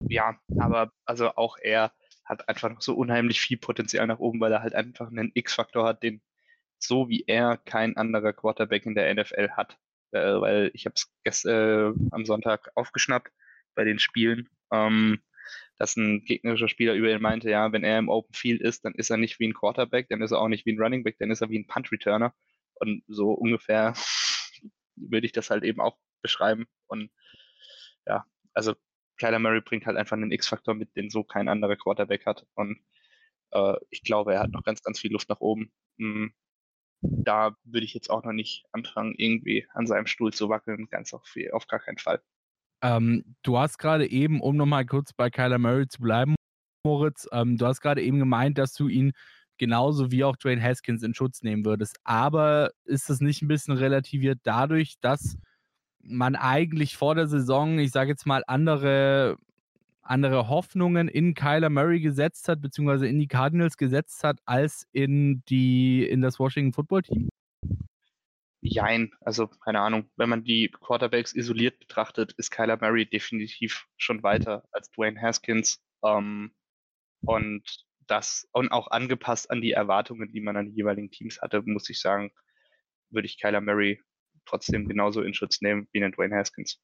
[0.00, 1.92] ja, aber also auch er
[2.24, 5.86] hat einfach noch so unheimlich viel Potenzial nach oben, weil er halt einfach einen X-Faktor
[5.86, 6.22] hat, den
[6.78, 9.78] so wie er kein anderer Quarterback in der NFL hat.
[10.12, 13.32] äh, weil ich habe es äh, am Sonntag aufgeschnappt
[13.74, 15.20] bei den Spielen, ähm,
[15.78, 18.94] dass ein gegnerischer Spieler über ihn meinte, ja, wenn er im Open Field ist, dann
[18.94, 21.16] ist er nicht wie ein Quarterback, dann ist er auch nicht wie ein Running Back,
[21.18, 22.34] dann ist er wie ein Punt Returner.
[22.74, 23.94] Und so ungefähr
[24.96, 26.66] würde ich das halt eben auch beschreiben.
[26.86, 27.10] Und
[28.06, 28.74] ja, also
[29.18, 32.46] Kyler Murray bringt halt einfach einen X-Faktor mit, den so kein anderer Quarterback hat.
[32.54, 32.78] Und
[33.52, 35.72] äh, ich glaube, er hat noch ganz, ganz viel Luft nach oben.
[35.96, 36.34] Mhm.
[37.00, 40.88] Da würde ich jetzt auch noch nicht anfangen, irgendwie an seinem Stuhl zu wackeln.
[40.90, 42.22] Ganz auf, auf gar keinen Fall.
[42.84, 46.34] Ähm, du hast gerade eben, um nochmal kurz bei Kyler Murray zu bleiben,
[46.84, 49.12] Moritz, ähm, du hast gerade eben gemeint, dass du ihn
[49.58, 51.98] genauso wie auch Dwayne Haskins in Schutz nehmen würdest.
[52.04, 55.38] Aber ist das nicht ein bisschen relativiert dadurch, dass
[56.02, 59.38] man eigentlich vor der Saison, ich sage jetzt mal, andere,
[60.02, 65.42] andere Hoffnungen in Kyler Murray gesetzt hat, beziehungsweise in die Cardinals gesetzt hat, als in,
[65.48, 67.30] die, in das Washington Football Team?
[68.66, 70.10] Jein, also keine Ahnung.
[70.16, 75.84] Wenn man die Quarterbacks isoliert betrachtet, ist Kyler Murray definitiv schon weiter als Dwayne Haskins.
[76.02, 76.54] Ähm,
[77.20, 77.62] und
[78.06, 81.90] das und auch angepasst an die Erwartungen, die man an die jeweiligen Teams hatte, muss
[81.90, 82.32] ich sagen,
[83.10, 84.00] würde ich Kyler Murray
[84.46, 86.80] trotzdem genauso in Schutz nehmen wie einen Dwayne Haskins.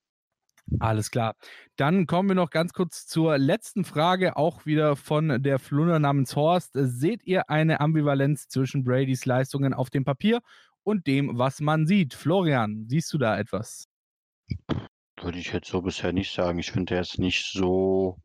[0.78, 1.34] Alles klar.
[1.76, 6.36] Dann kommen wir noch ganz kurz zur letzten Frage, auch wieder von der Flunder namens
[6.36, 6.72] Horst.
[6.74, 10.40] Seht ihr eine Ambivalenz zwischen Bradys Leistungen auf dem Papier
[10.82, 12.14] und dem, was man sieht?
[12.14, 13.88] Florian, siehst du da etwas?
[15.20, 16.58] Würde ich jetzt so bisher nicht sagen.
[16.58, 18.18] Ich finde, er ist nicht so,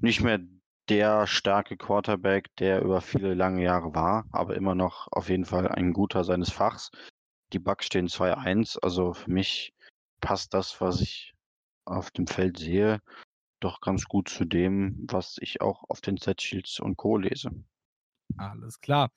[0.00, 0.40] nicht mehr
[0.88, 5.68] der starke Quarterback, der über viele lange Jahre war, aber immer noch auf jeden Fall
[5.68, 6.90] ein guter seines Fachs.
[7.52, 9.74] Die Bucks stehen 2-1, also für mich
[10.20, 11.34] passt das, was ich
[11.84, 13.00] auf dem Feld sehe,
[13.60, 17.16] doch ganz gut zu dem, was ich auch auf den Setshields und Co.
[17.16, 17.50] lese.
[18.36, 19.10] Alles klar.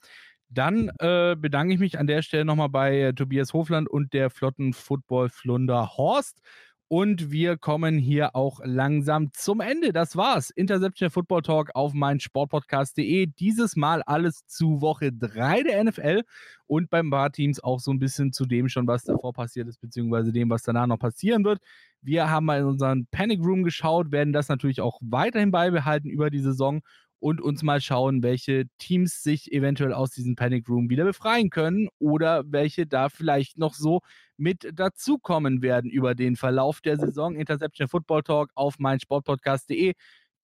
[0.54, 4.30] Dann äh, bedanke ich mich an der Stelle nochmal bei äh, Tobias Hofland und der
[4.30, 6.42] Flotten Football Flunder Horst.
[6.90, 9.94] Und wir kommen hier auch langsam zum Ende.
[9.94, 10.50] Das war's.
[10.50, 13.28] Interception Football Talk auf mein Sportpodcast.de.
[13.28, 16.24] Dieses Mal alles zu Woche 3 der NFL
[16.68, 20.34] und beim Bar-Teams auch so ein bisschen zu dem schon, was davor passiert ist, beziehungsweise
[20.34, 21.60] dem, was danach noch passieren wird.
[22.02, 26.30] Wir haben mal in unseren Panic Room geschaut, werden das natürlich auch weiterhin beibehalten über
[26.30, 26.82] die Saison
[27.22, 31.88] und uns mal schauen, welche Teams sich eventuell aus diesem Panic Room wieder befreien können
[32.00, 34.02] oder welche da vielleicht noch so
[34.38, 37.36] mit dazukommen werden über den Verlauf der Saison.
[37.36, 39.94] Interception Football Talk auf meinsportpodcast.de.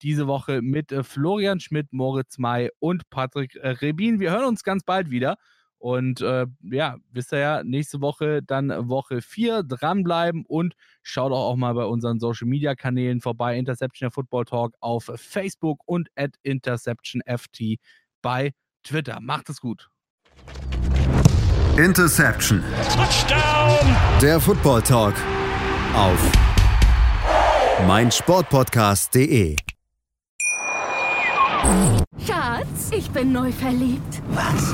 [0.04, 4.20] Diese Woche mit äh, Florian Schmidt, Moritz May und Patrick äh, Rebin.
[4.20, 5.38] Wir hören uns ganz bald wieder.
[5.80, 10.74] Und äh, ja, wisst ihr ja, nächste Woche dann Woche 4 dranbleiben und
[11.04, 13.58] schaut auch, auch mal bei unseren Social Media Kanälen vorbei.
[13.58, 17.78] Interception Football Talk auf Facebook und at InterceptionFT
[18.22, 18.54] bei
[18.84, 19.20] Twitter.
[19.22, 19.90] Macht es gut.
[21.78, 22.64] Interception.
[22.96, 23.96] Touchdown.
[24.22, 25.14] Der Football Talk
[25.94, 26.32] auf
[27.86, 29.56] meinsportpodcast.de.
[32.26, 34.22] Schatz, ich bin neu verliebt.
[34.30, 34.74] Was?